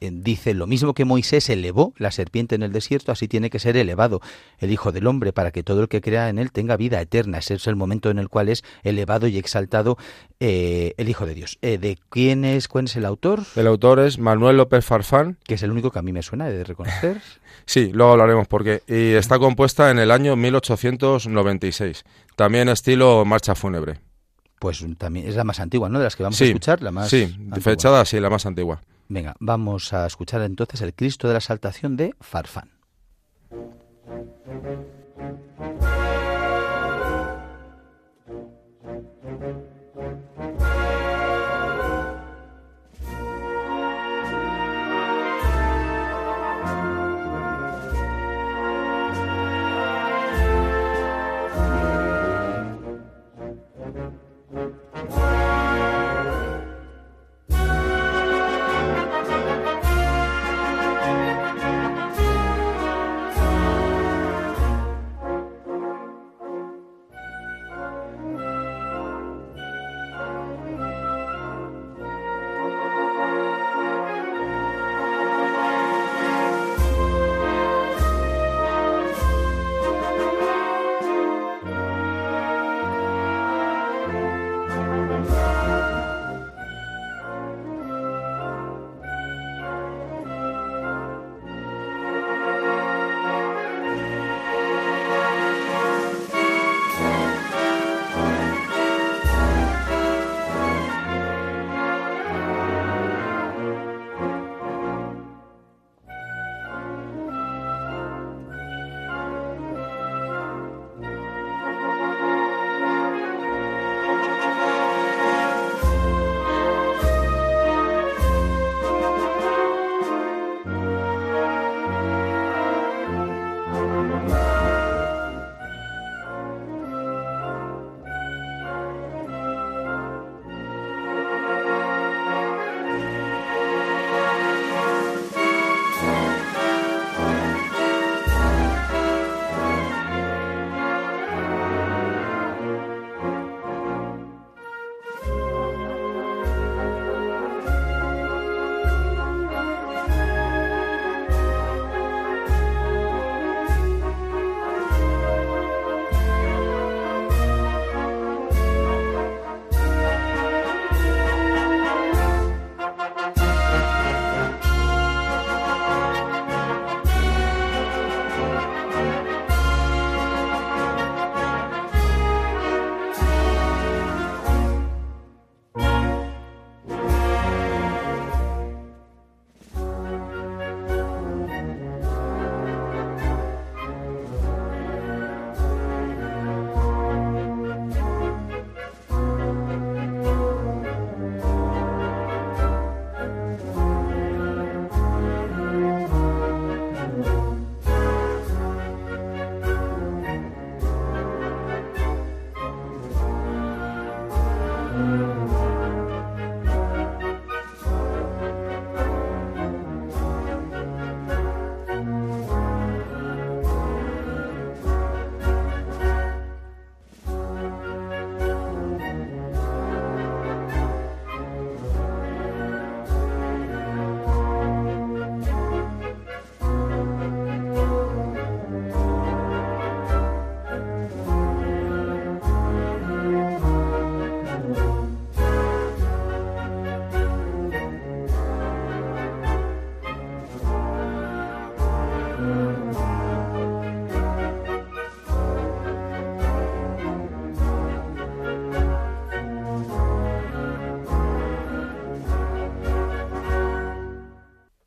dice 0.00 0.54
lo 0.54 0.66
mismo 0.66 0.92
que 0.92 1.04
Moisés 1.04 1.48
elevó 1.48 1.94
la 1.98 2.10
serpiente 2.10 2.56
en 2.56 2.64
el 2.64 2.72
desierto, 2.72 3.12
así 3.12 3.28
tiene 3.28 3.48
que 3.48 3.60
ser 3.60 3.76
elevado 3.76 4.20
el 4.58 4.72
Hijo 4.72 4.90
del 4.90 5.06
Hombre 5.06 5.32
para 5.32 5.52
que 5.52 5.62
todo 5.62 5.82
el 5.82 5.88
que 5.88 6.00
crea 6.00 6.28
en 6.28 6.38
él 6.38 6.50
tenga 6.50 6.76
vida 6.76 7.00
eterna. 7.00 7.38
Ese 7.38 7.54
es 7.54 7.66
el 7.68 7.76
momento 7.76 8.10
en 8.10 8.18
el 8.18 8.28
cual 8.28 8.48
es 8.48 8.64
elevado 8.82 9.28
y 9.28 9.38
exaltado 9.38 9.98
el 10.40 11.08
Hijo 11.08 11.26
de 11.26 11.34
Dios. 11.34 11.58
¿De 11.60 11.96
quién 12.10 12.44
es, 12.44 12.66
cuál 12.66 12.86
es 12.86 12.96
el 12.96 13.04
autor? 13.04 13.42
El 13.54 13.68
autor 13.68 14.00
es 14.00 14.18
Manuel 14.18 14.56
López 14.56 14.84
Farfán. 14.84 15.38
Que 15.44 15.54
es 15.54 15.62
el 15.62 15.70
único 15.70 15.92
que 15.92 16.00
a 16.00 16.02
mí 16.02 16.12
me 16.12 16.22
suena 16.22 16.48
de 16.48 16.64
reconocer. 16.64 17.20
Sí, 17.68 17.90
luego 17.92 18.12
hablaremos 18.12 18.46
por 18.46 18.62
qué. 18.62 18.82
Y 18.86 19.14
está 19.14 19.40
compuesta 19.40 19.90
en 19.90 19.98
el 19.98 20.12
año 20.12 20.36
1896. 20.36 22.04
También 22.36 22.68
estilo 22.68 23.24
marcha 23.24 23.56
fúnebre 23.56 24.05
pues 24.58 24.84
también 24.98 25.28
es 25.28 25.36
la 25.36 25.44
más 25.44 25.60
antigua, 25.60 25.88
¿no? 25.88 25.98
De 25.98 26.04
las 26.04 26.16
que 26.16 26.22
vamos 26.22 26.36
sí, 26.36 26.44
a 26.44 26.46
escuchar, 26.48 26.82
la 26.82 26.90
más. 26.90 27.08
Sí, 27.08 27.34
fechada, 27.60 28.04
sí, 28.04 28.20
la 28.20 28.30
más 28.30 28.46
antigua. 28.46 28.80
Venga, 29.08 29.36
vamos 29.38 29.92
a 29.92 30.06
escuchar 30.06 30.42
entonces 30.42 30.80
el 30.80 30.94
Cristo 30.94 31.28
de 31.28 31.34
la 31.34 31.40
Saltación 31.40 31.96
de 31.96 32.14
Farfán. 32.20 32.70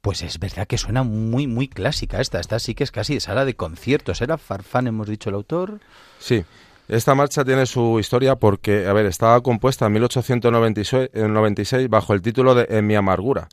Pues 0.10 0.24
es 0.24 0.40
verdad 0.40 0.66
que 0.66 0.80
suena 0.80 1.04
muy, 1.04 1.46
muy 1.46 1.68
clásica 1.68 2.20
esta. 2.20 2.40
Esta 2.40 2.58
sí 2.58 2.74
que 2.74 2.84
es 2.84 2.90
casi 2.90 3.14
de 3.14 3.20
sala 3.20 3.46
de 3.46 3.56
conciertos. 3.56 4.24
¿Era 4.24 4.40
Farfán, 4.40 4.88
hemos 4.88 5.08
dicho 5.08 5.30
el 5.30 5.36
autor? 5.36 5.82
Sí. 6.18 6.44
Esta 6.88 7.14
marcha 7.14 7.46
tiene 7.46 7.68
su 7.68 8.00
historia 8.00 8.36
porque, 8.36 8.88
a 8.88 8.94
ver, 8.94 9.06
estaba 9.06 9.40
compuesta 9.42 9.86
en 9.86 9.92
1896 9.92 11.90
bajo 11.90 12.16
el 12.16 12.24
título 12.24 12.56
de 12.56 12.66
En 12.72 12.88
mi 12.88 12.96
amargura, 12.96 13.50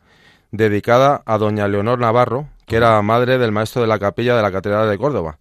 dedicada 0.51 1.23
a 1.27 1.37
doña 1.37 1.69
Leonor 1.69 1.99
Navarro, 1.99 2.49
que 2.65 2.77
era 2.77 3.03
madre 3.03 3.37
del 3.37 3.53
maestro 3.53 3.83
de 3.83 3.89
la 3.89 3.99
capilla 3.99 4.35
de 4.35 4.41
la 4.41 4.51
Catedral 4.51 4.89
de 4.89 4.97
Córdoba. 4.97 5.37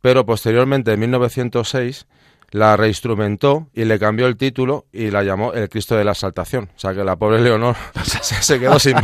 Pero 0.00 0.26
posteriormente, 0.26 0.92
en 0.92 0.98
1906, 0.98 2.08
la 2.50 2.76
reinstrumentó 2.76 3.68
y 3.74 3.84
le 3.84 3.98
cambió 3.98 4.26
el 4.26 4.36
título 4.36 4.86
y 4.92 5.10
la 5.10 5.22
llamó 5.22 5.52
El 5.52 5.68
Cristo 5.68 5.96
de 5.96 6.04
la 6.04 6.12
Exaltación. 6.12 6.70
O 6.74 6.78
sea 6.78 6.94
que 6.94 7.04
la 7.04 7.16
pobre 7.16 7.40
Leonor 7.40 7.76
se, 8.02 8.58
quedó 8.58 8.78
sin, 8.78 8.96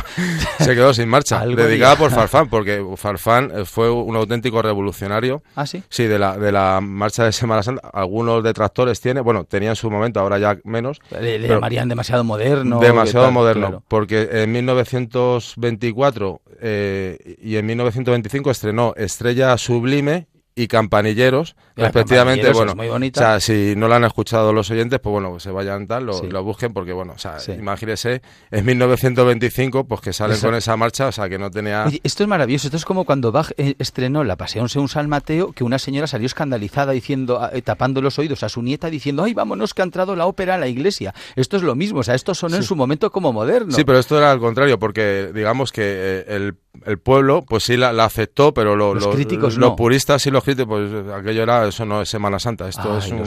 se 0.59 0.75
quedó 0.75 0.95
sin 0.95 1.09
marcha, 1.09 1.45
dedicada 1.45 1.97
por 1.97 2.11
Farfán, 2.11 2.49
porque 2.49 2.85
Farfán 2.97 3.51
eh, 3.55 3.65
fue 3.65 3.91
un 3.91 4.17
auténtico 4.17 4.63
revolucionario. 4.63 5.43
¿Ah, 5.57 5.67
sí? 5.67 5.83
Sí, 5.89 6.05
de 6.05 6.19
la, 6.19 6.39
de 6.39 6.53
la 6.53 6.81
marcha 6.81 7.25
de 7.25 7.33
Semana 7.33 7.63
Santa. 7.63 7.89
Algunos 7.93 8.43
detractores 8.43 9.01
tiene, 9.01 9.21
bueno, 9.21 9.45
tenía 9.45 9.71
en 9.71 9.77
su 9.77 9.91
momento, 9.91 10.21
ahora 10.21 10.39
ya 10.39 10.59
menos. 10.65 11.01
Le, 11.21 11.39
llamarían 11.41 11.89
demasiado 11.89 12.25
moderno. 12.25 12.81
Demasiado 12.81 13.31
moderno, 13.31 13.83
porque 13.89 14.29
en 14.33 14.53
1924 14.53 16.41
eh, 16.61 17.37
y 17.43 17.57
en 17.57 17.67
1925 17.67 18.51
estrenó 18.51 18.95
Estrella 18.97 19.59
Sublime 19.59 20.29
y 20.57 20.69
Campanilleros, 20.69 21.57
respectivamente. 21.75 22.53
bueno, 22.53 22.75
o 22.75 23.11
sea, 23.13 23.41
si 23.41 23.75
no 23.77 23.89
lo 23.89 23.95
han 23.97 24.05
escuchado 24.05 24.53
los 24.53 24.71
oyentes, 24.71 25.01
pues 25.01 25.13
bueno, 25.13 25.41
se 25.41 25.51
vayan 25.51 25.89
tal, 25.89 26.07
lo, 26.07 26.23
lo 26.23 26.45
busquen, 26.45 26.73
porque 26.73 26.93
bueno, 26.93 27.15
o 27.15 27.19
sea, 27.19 27.39
imagínese, 27.59 28.23
en 28.53 28.65
1925, 28.65 29.85
pues 29.85 30.01
que 30.01 30.13
salen 30.13 30.39
con 30.39 30.55
esa 30.55 30.77
marcha, 30.77 31.09
o 31.09 31.13
sea, 31.13 31.29
que 31.29 31.39
no 31.39 31.51
tenía. 31.51 31.87
esto 32.03 32.23
es 32.23 32.29
maravilloso, 32.29 32.69
esto 32.69 32.77
es 32.77 32.85
como 32.85 33.05
cuando 33.05 33.33
Bach 33.33 33.51
eh, 33.57 33.75
estrenó 33.79 34.23
La 34.23 34.37
Pasión 34.37 34.69
según 34.69 34.89
San 34.89 35.09
Mateo, 35.09 35.53
que 35.53 35.65
una 35.65 35.79
señora 35.81 36.07
salió 36.07 36.27
escandalizada 36.27 36.93
diciendo, 36.93 37.49
eh, 37.53 37.61
tapando 37.63 38.01
los 38.01 38.19
oídos 38.21 38.45
a 38.45 38.49
su 38.49 38.63
nieta, 38.63 38.91
diciendo, 38.91 39.25
ay, 39.25 39.35
vámonos, 39.35 39.75
que 39.75 39.83
ha 39.83 39.85
entrado 39.85 40.15
la 40.15 40.27
ópera 40.27 40.55
a 40.55 40.59
la 40.59 40.69
iglesia. 40.69 41.15
Esto 41.35 41.57
es 41.57 41.65
lo 41.65 41.75
mismo, 41.75 42.01
o 42.01 42.03
sea, 42.05 42.15
esto 42.15 42.33
son 42.35 42.55
en 42.55 42.63
su 42.63 42.77
momento 42.77 43.11
como 43.11 43.33
moderno. 43.33 43.73
Sí, 43.73 43.85
pero 43.85 43.99
esto 43.99 44.17
era 44.17 44.31
al 44.31 44.39
contrario, 44.39 44.79
porque 44.79 45.33
digamos 45.35 45.73
que 45.73 45.83
eh, 45.85 46.25
el, 46.29 46.55
el, 46.85 46.99
pueblo, 46.99 47.45
pues 47.47 47.65
sí 47.65 47.77
la, 47.77 47.91
aceptó, 48.05 48.53
pero 48.55 48.77
los, 48.77 49.07
críticos 49.09 49.57
los 49.57 49.75
puristas 49.75 50.23
sí 50.23 50.31
los 50.31 50.45
pues 50.45 50.91
aquello 51.15 51.43
era, 51.43 51.67
eso 51.67 51.85
no 51.85 52.03
es 52.03 52.09
Semana 52.09 52.39
Santa, 52.39 52.69
esto 52.69 52.99
es 52.99 53.09
un, 53.09 53.23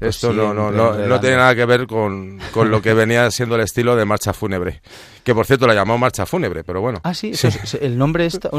esto 0.00 0.32
no, 0.32 0.52
no, 0.54 0.70
no, 0.70 1.20
tiene 1.20 1.36
nada 1.36 1.54
que 1.54 1.64
ver 1.64 1.86
con, 1.86 2.38
con, 2.52 2.70
lo 2.70 2.80
que 2.82 2.94
venía 2.94 3.30
siendo 3.30 3.56
el 3.56 3.62
estilo 3.62 3.96
de 3.96 4.04
marcha 4.04 4.32
fúnebre, 4.32 4.82
que 5.24 5.34
por 5.34 5.46
cierto 5.46 5.66
la 5.66 5.74
llamó 5.74 5.98
marcha 5.98 6.26
fúnebre, 6.26 6.64
pero 6.64 6.80
bueno. 6.80 7.00
Ah, 7.02 7.14
sí, 7.14 7.32
el 7.80 7.98
nombre 7.98 8.26
está, 8.26 8.50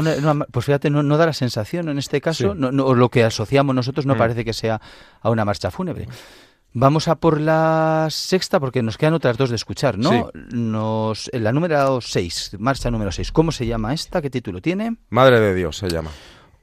pues 0.50 0.66
fíjate, 0.66 0.90
no, 0.90 1.16
da 1.16 1.26
la 1.26 1.32
sensación 1.32 1.88
en 1.88 1.98
este 1.98 2.20
caso, 2.20 2.54
no, 2.54 2.94
lo 2.94 3.08
que 3.08 3.24
asociamos 3.24 3.74
nosotros 3.74 4.06
no 4.06 4.14
mm. 4.14 4.18
parece 4.18 4.44
que 4.44 4.52
sea 4.52 4.80
a 5.20 5.30
una 5.30 5.44
marcha 5.44 5.70
fúnebre. 5.70 6.06
Vamos 6.74 7.06
a 7.08 7.16
por 7.16 7.38
la 7.38 8.08
sexta 8.10 8.58
porque 8.58 8.82
nos 8.82 8.96
quedan 8.96 9.12
otras 9.12 9.36
dos 9.36 9.50
de 9.50 9.56
escuchar, 9.56 9.98
¿no? 9.98 10.30
Nos, 10.52 11.30
la 11.34 11.52
número 11.52 12.00
6, 12.00 12.56
marcha 12.58 12.90
número 12.90 13.12
6. 13.12 13.30
¿Cómo 13.30 13.52
se 13.52 13.66
llama 13.66 13.92
esta? 13.92 14.22
¿Qué 14.22 14.30
título 14.30 14.62
tiene? 14.62 14.96
Madre 15.10 15.38
de 15.38 15.54
Dios 15.54 15.76
se 15.76 15.90
llama. 15.90 16.10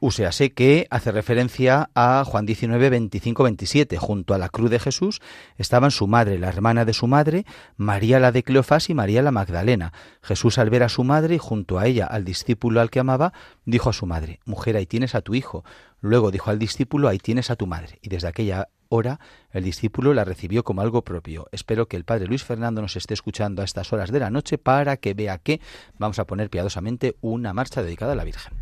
Uséase 0.01 0.51
que 0.53 0.87
hace 0.89 1.11
referencia 1.11 1.91
a 1.93 2.23
Juan 2.25 2.47
19, 2.47 2.89
25, 2.89 3.43
27. 3.43 3.97
Junto 3.97 4.33
a 4.33 4.39
la 4.39 4.49
cruz 4.49 4.71
de 4.71 4.79
Jesús 4.79 5.21
estaban 5.57 5.91
su 5.91 6.07
madre, 6.07 6.39
la 6.39 6.47
hermana 6.47 6.85
de 6.85 6.93
su 6.93 7.05
madre, 7.05 7.45
María 7.75 8.19
la 8.19 8.31
de 8.31 8.41
Cleofás 8.41 8.89
y 8.89 8.95
María 8.95 9.21
la 9.21 9.31
Magdalena. 9.31 9.93
Jesús 10.23 10.57
al 10.57 10.71
ver 10.71 10.81
a 10.81 10.89
su 10.89 11.03
madre 11.03 11.35
y 11.35 11.39
junto 11.39 11.77
a 11.77 11.85
ella 11.85 12.05
al 12.07 12.23
discípulo 12.25 12.81
al 12.81 12.89
que 12.89 13.01
amaba, 13.01 13.33
dijo 13.65 13.89
a 13.91 13.93
su 13.93 14.07
madre, 14.07 14.39
Mujer, 14.45 14.75
ahí 14.75 14.87
tienes 14.87 15.13
a 15.13 15.21
tu 15.21 15.35
hijo. 15.35 15.63
Luego 15.99 16.31
dijo 16.31 16.49
al 16.49 16.57
discípulo, 16.57 17.09
ahí 17.09 17.19
tienes 17.19 17.51
a 17.51 17.57
tu 17.57 17.67
madre. 17.67 17.99
Y 18.01 18.09
desde 18.09 18.29
aquella 18.29 18.69
hora 18.89 19.19
el 19.51 19.63
discípulo 19.63 20.13
la 20.13 20.25
recibió 20.25 20.63
como 20.63 20.81
algo 20.81 21.03
propio. 21.03 21.47
Espero 21.51 21.87
que 21.87 21.95
el 21.95 22.03
padre 22.03 22.27
Luis 22.27 22.43
Fernando 22.43 22.81
nos 22.81 22.95
esté 22.95 23.13
escuchando 23.13 23.61
a 23.61 23.65
estas 23.65 23.93
horas 23.93 24.11
de 24.11 24.19
la 24.19 24.29
noche 24.29 24.57
para 24.57 24.97
que 24.97 25.13
vea 25.13 25.37
que 25.37 25.61
vamos 25.97 26.19
a 26.19 26.25
poner 26.25 26.49
piadosamente 26.49 27.15
una 27.21 27.53
marcha 27.53 27.81
dedicada 27.81 28.13
a 28.13 28.15
la 28.15 28.23
Virgen. 28.23 28.53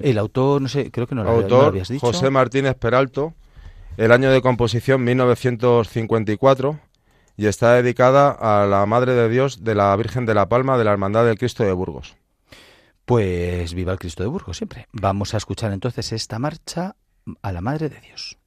El 0.00 0.18
autor, 0.18 0.62
no 0.62 0.68
sé, 0.68 0.90
creo 0.90 1.06
que 1.06 1.14
no 1.14 1.24
lo, 1.24 1.30
autor, 1.30 1.66
habías 1.66 1.88
dicho. 1.88 2.06
José 2.06 2.30
Martínez 2.30 2.76
Peralto, 2.76 3.34
el 3.96 4.12
año 4.12 4.30
de 4.30 4.40
composición 4.40 5.02
1954 5.02 6.78
y 7.36 7.46
está 7.46 7.74
dedicada 7.74 8.30
a 8.30 8.66
la 8.66 8.86
Madre 8.86 9.14
de 9.14 9.28
Dios 9.28 9.64
de 9.64 9.74
la 9.74 9.94
Virgen 9.96 10.26
de 10.26 10.34
la 10.34 10.48
Palma 10.48 10.78
de 10.78 10.84
la 10.84 10.92
Hermandad 10.92 11.24
del 11.24 11.38
Cristo 11.38 11.64
de 11.64 11.72
Burgos. 11.72 12.16
Pues 13.04 13.74
viva 13.74 13.92
el 13.92 13.98
Cristo 13.98 14.22
de 14.22 14.28
Burgos 14.28 14.56
siempre. 14.56 14.86
Vamos 14.92 15.34
a 15.34 15.36
escuchar 15.36 15.72
entonces 15.72 16.12
esta 16.12 16.38
marcha 16.38 16.96
a 17.42 17.52
la 17.52 17.60
Madre 17.60 17.88
de 17.88 18.00
Dios. 18.00 18.38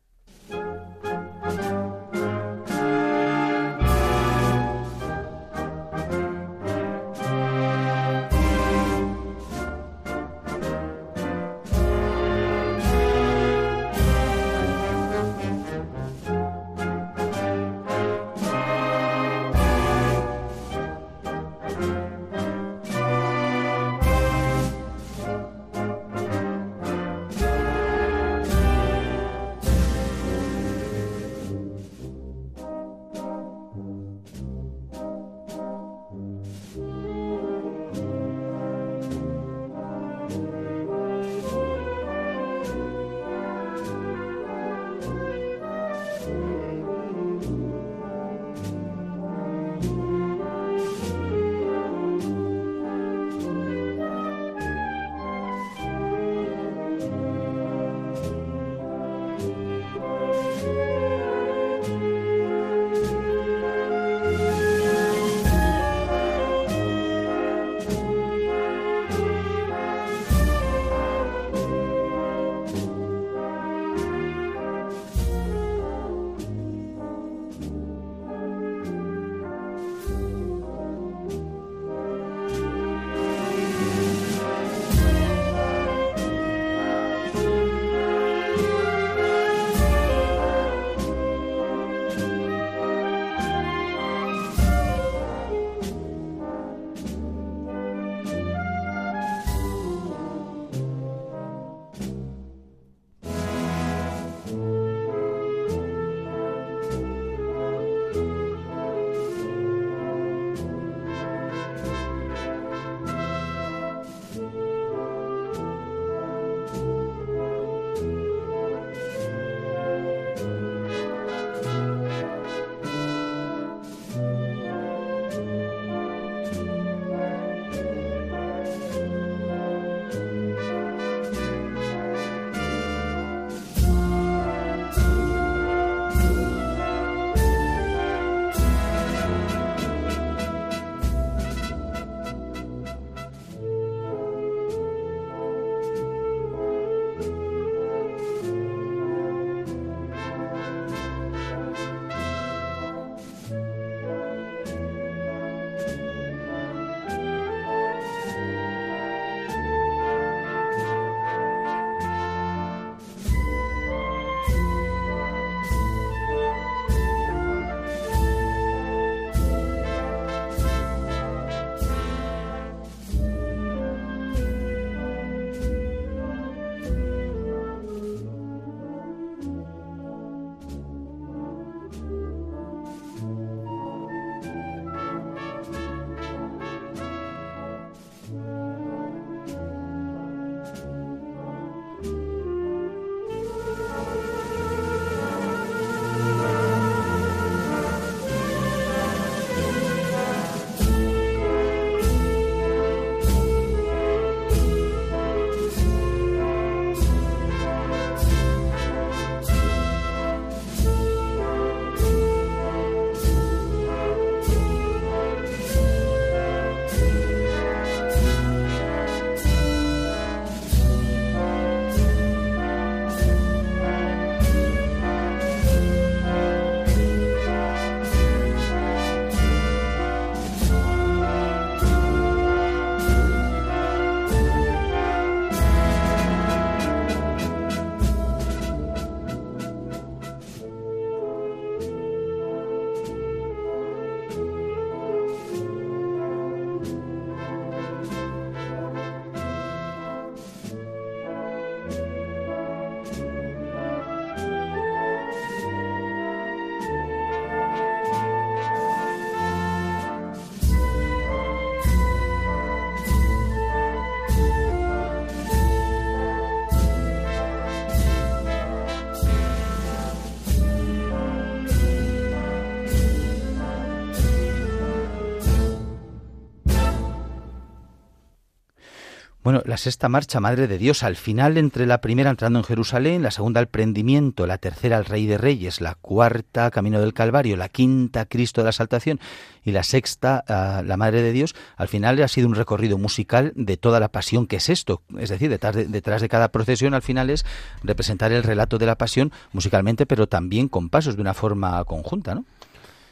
Bueno, 279.50 279.64
la 279.66 279.78
sexta 279.78 280.10
marcha, 280.10 280.40
Madre 280.40 280.68
de 280.68 280.78
Dios, 280.78 281.02
al 281.02 281.16
final 281.16 281.58
entre 281.58 281.88
la 281.88 282.02
primera 282.02 282.30
entrando 282.30 282.60
en 282.60 282.66
Jerusalén, 282.66 283.24
la 283.24 283.32
segunda 283.32 283.60
el 283.60 283.66
prendimiento, 283.66 284.46
la 284.46 284.60
tercera 284.60 285.00
el 285.00 285.06
Rey 285.06 285.26
de 285.26 285.40
Reyes, 285.40 285.82
la 285.82 285.96
cuarta 285.96 286.70
Camino 286.70 287.02
del 287.02 287.16
Calvario, 287.16 287.58
la 287.58 287.68
quinta 287.68 288.26
Cristo 288.26 288.62
de 288.62 288.66
la 288.66 288.72
Saltación 288.74 289.20
y 289.66 289.72
la 289.72 289.82
sexta 289.82 290.44
ah, 290.48 290.84
la 290.86 290.98
Madre 290.98 291.24
de 291.24 291.32
Dios, 291.32 291.56
al 291.78 291.88
final 291.88 292.22
ha 292.22 292.28
sido 292.28 292.48
un 292.48 292.54
recorrido 292.54 293.00
musical 293.00 293.52
de 293.56 293.76
toda 293.76 294.00
la 294.00 294.10
pasión 294.10 294.46
que 294.46 294.58
es 294.58 294.70
esto. 294.70 295.02
Es 295.18 295.30
decir, 295.30 295.50
detrás 295.50 295.76
de, 295.76 295.86
detrás 295.86 296.22
de 296.22 296.30
cada 296.30 296.50
procesión 296.50 296.94
al 296.94 297.02
final 297.02 297.32
es 297.32 297.44
representar 297.82 298.32
el 298.32 298.44
relato 298.44 298.78
de 298.78 298.86
la 298.86 299.00
pasión 299.00 299.32
musicalmente, 299.52 300.06
pero 300.06 300.28
también 300.28 300.68
con 300.68 300.90
pasos 300.90 301.16
de 301.16 301.24
una 301.24 301.34
forma 301.34 301.84
conjunta, 301.86 302.36
¿no? 302.36 302.46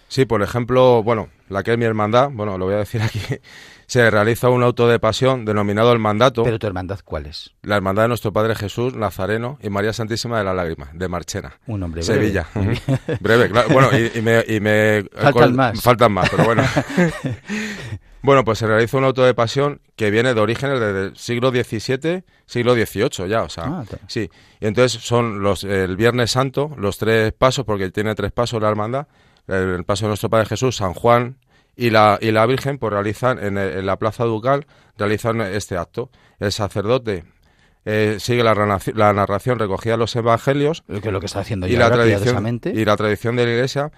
Sí, 0.08 0.26
por 0.26 0.42
ejemplo, 0.42 1.04
bueno, 1.04 1.30
la 1.50 1.64
que 1.64 1.74
es 1.74 1.78
mi 1.78 1.86
hermandad, 1.86 2.30
bueno, 2.32 2.58
lo 2.58 2.66
voy 2.66 2.76
a 2.76 2.80
decir 2.80 3.02
aquí, 3.04 3.20
se 3.88 4.10
realiza 4.10 4.50
un 4.50 4.64
auto 4.64 4.88
de 4.88 5.00
pasión 5.00 5.46
denominado 5.46 5.92
el 5.94 6.00
mandato. 6.00 6.44
¿Pero 6.44 6.60
tu 6.60 6.68
hermandad 6.68 7.00
cuál 7.04 7.26
es? 7.26 7.54
La 7.64 7.76
hermandad 7.76 8.04
de 8.04 8.08
nuestro 8.10 8.34
Padre 8.34 8.56
Jesús, 8.56 8.96
Nazareno 8.96 9.58
y 9.62 9.70
María 9.70 9.94
Santísima 9.94 10.38
de 10.38 10.44
la 10.44 10.54
Lágrima, 10.54 10.90
de 10.94 11.08
Marchena. 11.08 11.60
Un 11.68 11.80
nombre 11.82 12.02
breve. 12.02 12.20
Sevilla. 12.20 12.48
breve, 13.20 13.50
claro. 13.50 13.70
Bueno, 13.70 13.90
y, 13.98 14.22
me... 14.22 14.44
Y 14.48 14.60
me 14.60 15.06
faltan 15.14 15.56
más. 15.56 15.82
Faltan 15.82 16.12
más, 16.12 16.30
pero 16.30 16.44
bueno. 16.46 16.64
bueno, 18.22 18.44
pues 18.44 18.60
se 18.60 18.68
realiza 18.68 18.98
un 18.98 19.06
auto 19.06 19.24
de 19.24 19.34
pasión 19.34 19.80
que 19.96 20.12
viene 20.12 20.34
de 20.34 20.42
orígenes 20.42 20.80
del 20.80 21.16
siglo 21.16 21.52
XVII, 21.52 22.24
siglo 22.46 22.74
XVIII 22.76 23.30
ya, 23.30 23.44
o 23.44 23.50
sea, 23.50 23.64
ah, 23.66 23.86
sí. 24.08 24.30
Y 24.60 24.68
entonces 24.68 25.02
son 25.02 25.42
los 25.42 25.64
el 25.64 25.96
Viernes 25.96 26.32
Santo, 26.32 26.72
los 26.78 26.98
tres 26.98 27.32
pasos, 27.34 27.66
porque 27.66 27.90
tiene 27.90 28.16
tres 28.16 28.32
pasos 28.32 28.62
la 28.62 28.70
hermandad, 28.70 29.08
el 29.48 29.84
paso 29.86 30.06
de 30.06 30.10
nuestro 30.10 30.30
Padre 30.30 30.48
Jesús, 30.48 30.76
San 30.78 30.94
Juan 30.94 31.38
y 31.76 31.90
la, 31.90 32.18
y 32.22 32.32
la 32.32 32.46
Virgen, 32.46 32.78
pues 32.78 32.92
realizan 32.92 33.40
en, 33.40 33.86
la 33.86 33.98
Plaza 33.98 34.26
Ducal, 34.26 34.66
realizan 34.98 35.42
este 35.42 35.78
acto. 35.78 36.10
El 36.40 36.52
sacerdote 36.52 37.24
eh, 37.86 38.18
sigue 38.20 38.44
la, 38.44 38.54
la, 38.96 39.14
narración 39.14 39.60
recogida 39.60 39.94
en 39.94 40.00
los 40.00 40.16
evangelios. 40.16 40.84
Que 40.88 40.98
es 40.98 41.12
lo 41.12 41.20
que 41.20 41.28
está 41.28 41.42
haciendo 41.42 41.68
y 41.68 41.76
la 41.76 41.92
tradición 41.92 42.60
Y 42.74 42.84
la 42.84 42.98
tradición 42.98 43.36
de 43.36 43.46
la 43.46 43.52
Iglesia 43.52 43.92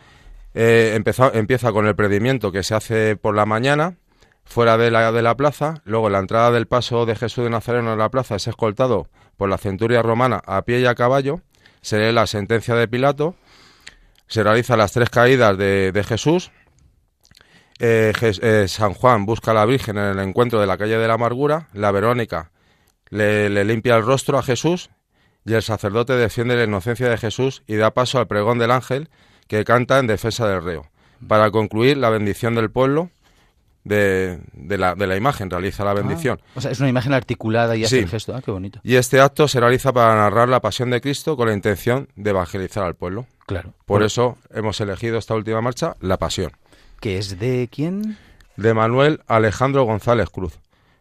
eh, 0.53 0.99
empieza 1.33 1.71
con 1.71 1.87
el 1.87 1.95
predimiento 1.95 2.51
que 2.51 2.63
se 2.63 2.75
hace 2.75 3.15
por 3.15 3.35
la 3.35 3.45
mañana, 3.45 3.97
fuera 4.43 4.77
de 4.77 4.91
la, 4.91 5.11
de 5.11 5.21
la 5.21 5.37
plaza. 5.37 5.81
Luego, 5.85 6.09
la 6.09 6.19
entrada 6.19 6.51
del 6.51 6.67
paso 6.67 7.05
de 7.05 7.15
Jesús 7.15 7.43
de 7.45 7.49
Nazareno 7.49 7.93
en 7.93 7.99
la 7.99 8.09
plaza 8.09 8.35
es 8.35 8.47
escoltado 8.47 9.07
por 9.37 9.49
la 9.49 9.57
centuria 9.57 10.01
romana 10.01 10.41
a 10.45 10.63
pie 10.63 10.81
y 10.81 10.85
a 10.85 10.95
caballo. 10.95 11.41
Se 11.81 11.97
lee 11.97 12.11
la 12.11 12.27
sentencia 12.27 12.75
de 12.75 12.87
Pilato 12.87 13.35
se 14.29 14.43
realizan 14.43 14.77
las 14.77 14.91
tres 14.91 15.09
caídas 15.09 15.57
de, 15.57 16.05
Jesús. 16.07 16.51
Eh, 17.79 18.13
eh, 18.21 18.65
San 18.67 18.93
Juan 18.93 19.25
busca 19.25 19.51
a 19.51 19.53
la 19.55 19.65
Virgen 19.65 19.97
en 19.97 20.05
el 20.05 20.19
encuentro 20.19 20.61
de 20.61 20.67
la 20.67 20.77
calle 20.77 20.97
de 20.97 21.07
la 21.07 21.15
Amargura. 21.15 21.67
La 21.73 21.91
Verónica 21.91 22.51
le, 23.09 23.65
limpia 23.65 23.95
el 23.95 24.05
rostro 24.05 24.37
a 24.37 24.43
Jesús 24.43 24.91
y 25.45 25.53
el 25.53 25.63
sacerdote 25.63 26.13
defiende 26.13 26.55
la 26.55 26.65
inocencia 26.65 27.09
de 27.09 27.17
Jesús 27.17 27.63
y 27.65 27.75
da 27.75 27.91
paso 27.91 28.19
al 28.19 28.27
pregón 28.27 28.59
del 28.59 28.71
ángel 28.71 29.09
que 29.47 29.63
canta 29.65 29.97
en 29.97 30.05
defensa 30.05 30.47
del 30.47 30.63
reo. 30.63 30.85
Para 31.27 31.49
concluir, 31.49 31.97
la 31.97 32.11
bendición 32.11 32.53
del 32.53 32.69
pueblo 32.69 33.09
de, 33.83 34.39
la, 34.53 34.93
de 34.93 35.07
la, 35.07 35.15
imagen, 35.15 35.49
realiza 35.49 35.83
la 35.83 35.91
ah, 35.91 35.95
bendición. 35.95 36.39
o 36.53 36.61
sea, 36.61 36.69
es 36.69 36.79
una 36.79 36.89
imagen 36.89 37.13
articulada 37.13 37.75
y 37.75 37.83
hace 37.83 37.99
el 37.99 38.07
gesto. 38.07 38.35
Ah, 38.35 38.41
qué 38.43 38.51
bonito. 38.51 38.79
Y 38.83 38.95
este 38.95 39.19
acto 39.19 39.47
se 39.47 39.59
realiza 39.59 39.91
para 39.91 40.15
narrar 40.15 40.49
la 40.49 40.59
pasión 40.59 40.91
de 40.91 41.01
Cristo 41.01 41.35
con 41.35 41.47
la 41.47 41.55
intención 41.55 42.09
de 42.15 42.29
evangelizar 42.29 42.83
al 42.83 42.95
pueblo. 42.95 43.25
Claro. 43.49 43.73
Por 43.87 44.03
eso 44.03 44.37
hemos 44.51 44.79
elegido 44.79 45.17
esta 45.17 45.33
última 45.33 45.59
marcha, 45.59 45.95
La 46.01 46.17
Pasión. 46.17 46.51
¿Que 46.99 47.17
es 47.17 47.39
de 47.39 47.67
quién? 47.71 48.15
De 48.57 48.75
Manuel 48.75 49.23
Alejandro 49.25 49.85
González 49.85 50.29
Cruz. 50.29 50.59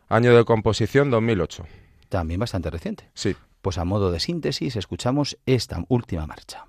Año 0.09 0.34
de 0.34 0.46
composición 0.46 1.11
2008. 1.11 1.66
También 2.09 2.40
bastante 2.40 2.70
reciente. 2.70 3.11
Sí. 3.12 3.36
Pues 3.61 3.76
a 3.76 3.84
modo 3.84 4.11
de 4.11 4.18
síntesis 4.18 4.76
escuchamos 4.76 5.36
esta 5.44 5.84
última 5.88 6.26
marcha. 6.26 6.64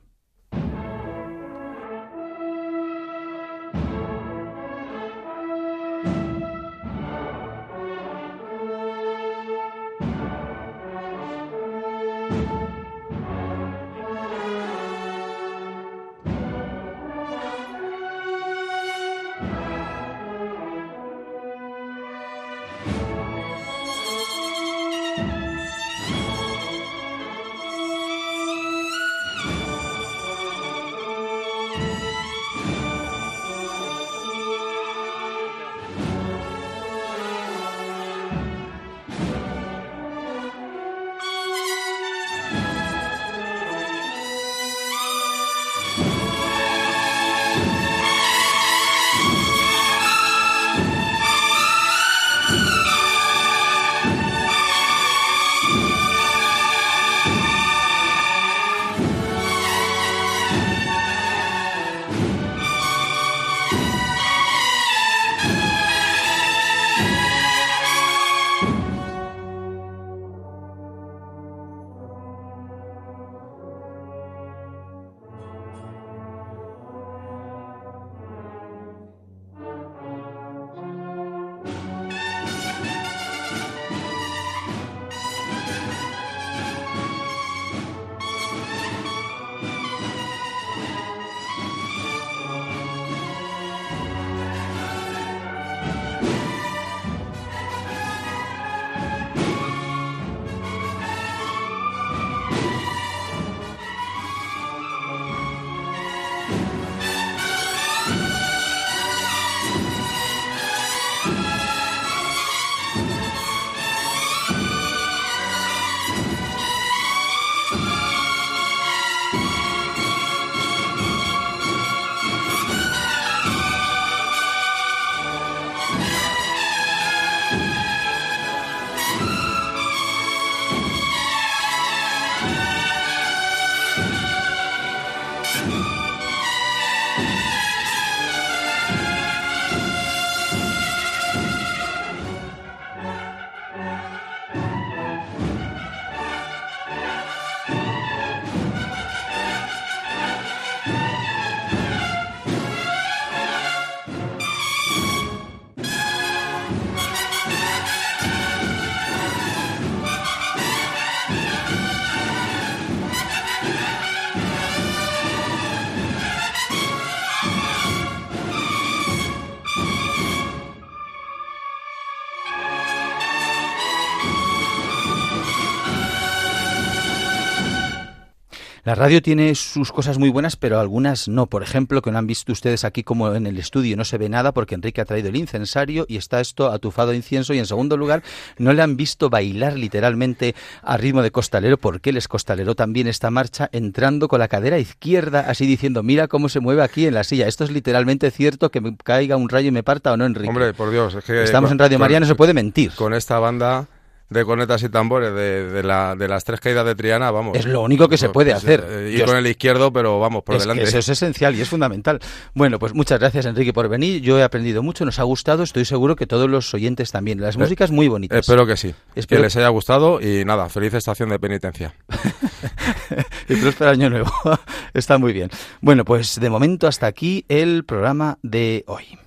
La 178.90 178.96
radio 178.96 179.22
tiene 179.22 179.54
sus 179.54 179.92
cosas 179.92 180.18
muy 180.18 180.30
buenas, 180.30 180.56
pero 180.56 180.80
algunas 180.80 181.28
no. 181.28 181.46
Por 181.46 181.62
ejemplo, 181.62 182.02
que 182.02 182.12
no 182.12 182.18
han 182.18 182.26
visto 182.26 182.52
ustedes 182.52 182.84
aquí 182.84 183.04
como 183.04 183.36
en 183.36 183.46
el 183.46 183.60
estudio 183.60 183.96
no 183.96 184.04
se 184.04 184.18
ve 184.18 184.30
nada 184.30 184.52
porque 184.52 184.74
Enrique 184.74 185.00
ha 185.00 185.06
traído 185.06 185.30
el 185.30 185.36
incensario 185.36 186.08
y 186.10 186.18
está 186.18 186.42
esto 186.42 186.72
atufado 186.72 187.12
de 187.12 187.18
incienso. 187.18 187.54
Y 187.54 187.60
en 187.60 187.68
segundo 187.68 187.98
lugar, 187.98 188.24
no 188.58 188.74
le 188.74 188.82
han 188.82 188.98
visto 188.98 189.30
bailar 189.30 189.74
literalmente 189.74 190.56
a 190.82 190.98
ritmo 190.98 191.22
de 191.22 191.30
costalero 191.30 191.78
porque 191.78 192.10
él 192.10 192.18
es 192.18 192.28
costalero 192.28 192.74
también 192.74 193.06
esta 193.06 193.30
marcha 193.30 193.70
entrando 193.72 194.28
con 194.28 194.40
la 194.40 194.48
cadera 194.48 194.80
izquierda, 194.80 195.42
así 195.42 195.68
diciendo, 195.68 196.02
mira 196.02 196.28
cómo 196.28 196.50
se 196.50 196.60
mueve 196.60 196.82
aquí 196.82 197.06
en 197.06 197.14
la 197.14 197.24
silla. 197.24 197.48
Esto 197.48 197.66
es 197.66 197.70
literalmente 197.70 198.32
cierto 198.32 198.72
que 198.72 198.82
me 198.82 198.98
caiga 198.98 199.38
un 199.38 199.50
rayo 199.50 199.68
y 199.68 199.72
me 199.72 199.84
parta 199.84 200.14
o 200.14 200.18
no, 200.18 200.26
Enrique. 200.26 200.50
Hombre, 200.50 200.74
por 200.74 200.90
Dios, 200.90 201.14
es 201.14 201.24
que 201.24 201.44
estamos 201.44 201.70
en 201.70 201.78
Radio 201.78 202.00
María, 202.00 202.20
no 202.20 202.26
se 202.26 202.34
puede 202.34 202.56
mentir. 202.56 202.94
Con 202.94 203.14
esta 203.14 203.38
banda 203.38 203.86
de 204.30 204.46
conetas 204.46 204.84
y 204.84 204.90
tambores 204.90 205.34
de, 205.34 205.82
la, 205.84 206.16
de 206.16 206.28
las 206.28 206.44
tres 206.44 206.60
caídas 206.60 206.86
de 206.86 206.96
Triana, 206.96 207.32
vamos. 207.32 207.58
Es 207.58 207.66
lo 207.66 207.82
único 207.82 208.08
que 208.08 208.18
se 208.18 208.30
puede 208.30 208.52
pues, 208.52 208.64
hacer. 208.64 208.86
Eh, 208.88 209.12
ir 209.12 209.26
con 209.26 209.36
el 209.36 209.48
izquierdo, 209.48 209.92
pero 209.92 210.20
vamos, 210.20 210.44
por 210.44 210.60
delante. 210.60 210.84
eso 210.84 211.00
es 211.00 211.10
esencial 211.10 211.56
y 211.56 211.62
es 211.62 211.70
fundamental. 211.70 212.20
Bueno, 212.54 212.80
pues 212.80 212.94
muchas 212.94 213.20
gracias, 213.20 213.46
Enrique, 213.46 213.74
por 213.74 213.90
venir. 213.90 214.22
Yo 214.22 214.38
he 214.38 214.44
aprendido 214.44 214.84
mucho, 214.84 215.06
nos 215.06 215.20
ha 215.20 215.24
gustado, 215.24 215.64
estoy 215.64 215.86
seguro 215.86 216.16
que 216.16 216.28
todos 216.28 216.50
los 216.50 216.74
oyentes 216.74 217.12
también. 217.12 217.42
Las 217.42 217.56
eh, 217.56 217.60
músicas 217.60 217.92
muy 217.92 218.08
bonitas. 218.08 218.40
Espero 218.40 218.66
que 218.68 218.78
sí. 218.78 218.94
Espero... 219.16 219.40
Que 219.40 219.46
les 219.46 219.56
haya 219.56 219.70
gustado 219.70 220.22
y 220.22 220.46
nada, 220.46 220.70
feliz 220.70 220.94
estación 220.94 221.30
de 221.30 221.40
penitencia. 221.40 221.96
y 223.50 223.56
próspero 223.56 223.92
año 223.92 224.10
nuevo. 224.10 224.32
Está 224.94 225.18
muy 225.18 225.34
bien. 225.34 225.50
Bueno, 225.82 226.06
pues 226.06 226.40
de 226.40 226.50
momento 226.50 226.88
hasta 226.88 227.08
aquí 227.08 227.46
el 227.48 227.84
programa 227.86 228.38
de 228.44 228.84
hoy. 228.88 229.18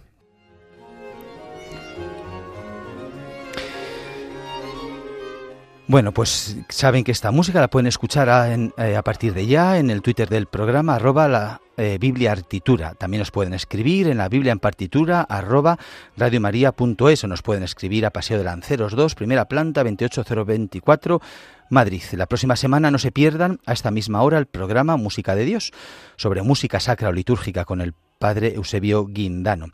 Bueno, 5.92 6.12
pues 6.12 6.56
saben 6.70 7.04
que 7.04 7.12
esta 7.12 7.30
música 7.32 7.60
la 7.60 7.68
pueden 7.68 7.86
escuchar 7.86 8.30
a, 8.30 8.54
eh, 8.54 8.96
a 8.96 9.02
partir 9.02 9.34
de 9.34 9.46
ya 9.46 9.76
en 9.76 9.90
el 9.90 10.00
Twitter 10.00 10.26
del 10.26 10.46
programa, 10.46 10.94
arroba 10.94 11.28
la 11.28 11.60
eh, 11.76 11.98
Biblia 12.00 12.32
Artitura. 12.32 12.94
También 12.94 13.18
nos 13.18 13.30
pueden 13.30 13.52
escribir 13.52 14.08
en 14.08 14.16
la 14.16 14.30
Biblia 14.30 14.52
en 14.52 14.58
partitura, 14.58 15.20
arroba 15.20 15.78
radiomaria.es 16.16 17.24
o 17.24 17.26
nos 17.26 17.42
pueden 17.42 17.62
escribir 17.62 18.06
a 18.06 18.10
Paseo 18.10 18.38
de 18.38 18.44
Lanceros 18.44 18.96
2, 18.96 19.14
primera 19.14 19.44
planta, 19.44 19.82
28024, 19.82 21.20
Madrid. 21.68 22.02
La 22.12 22.24
próxima 22.24 22.56
semana 22.56 22.90
no 22.90 22.96
se 22.96 23.12
pierdan 23.12 23.60
a 23.66 23.74
esta 23.74 23.90
misma 23.90 24.22
hora 24.22 24.38
el 24.38 24.46
programa 24.46 24.96
Música 24.96 25.34
de 25.34 25.44
Dios, 25.44 25.72
sobre 26.16 26.40
música 26.40 26.80
sacra 26.80 27.10
o 27.10 27.12
litúrgica 27.12 27.66
con 27.66 27.82
el 27.82 27.92
padre 28.22 28.54
Eusebio 28.54 29.04
Guindano. 29.04 29.66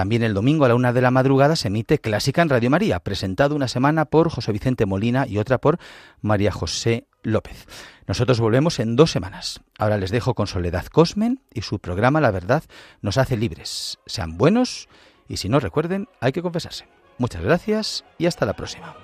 También 0.00 0.22
el 0.22 0.32
domingo 0.32 0.64
a 0.64 0.68
la 0.68 0.74
una 0.74 0.94
de 0.94 1.02
la 1.02 1.10
madrugada 1.10 1.56
se 1.56 1.68
emite 1.68 1.98
Clásica 1.98 2.40
en 2.40 2.48
Radio 2.48 2.70
María, 2.70 3.00
presentado 3.00 3.54
una 3.54 3.68
semana 3.68 4.06
por 4.06 4.30
José 4.30 4.50
Vicente 4.50 4.86
Molina 4.86 5.26
y 5.26 5.36
otra 5.36 5.58
por 5.58 5.78
María 6.22 6.50
José 6.50 7.06
López. 7.22 7.66
Nosotros 8.06 8.40
volvemos 8.40 8.80
en 8.80 8.96
dos 8.96 9.10
semanas. 9.10 9.60
Ahora 9.76 9.98
les 9.98 10.10
dejo 10.10 10.32
con 10.32 10.46
Soledad 10.46 10.86
Cosmen 10.86 11.42
y 11.52 11.60
su 11.60 11.80
programa 11.80 12.22
La 12.22 12.30
Verdad 12.30 12.64
nos 13.02 13.18
hace 13.18 13.36
libres. 13.36 13.98
Sean 14.06 14.38
buenos 14.38 14.88
y 15.28 15.36
si 15.36 15.50
no 15.50 15.60
recuerden, 15.60 16.08
hay 16.18 16.32
que 16.32 16.40
confesarse. 16.40 16.88
Muchas 17.18 17.42
gracias 17.42 18.06
y 18.16 18.24
hasta 18.24 18.46
la 18.46 18.54
próxima. 18.54 18.96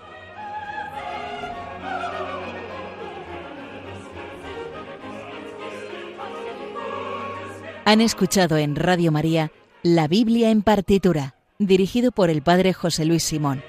Han 7.84 8.00
escuchado 8.00 8.56
en 8.56 8.76
Radio 8.76 9.12
María 9.12 9.52
la 9.86 10.08
Biblia 10.08 10.50
en 10.50 10.62
partitura, 10.62 11.36
dirigido 11.60 12.10
por 12.10 12.28
el 12.28 12.42
Padre 12.42 12.72
José 12.72 13.04
Luis 13.04 13.22
Simón. 13.22 13.62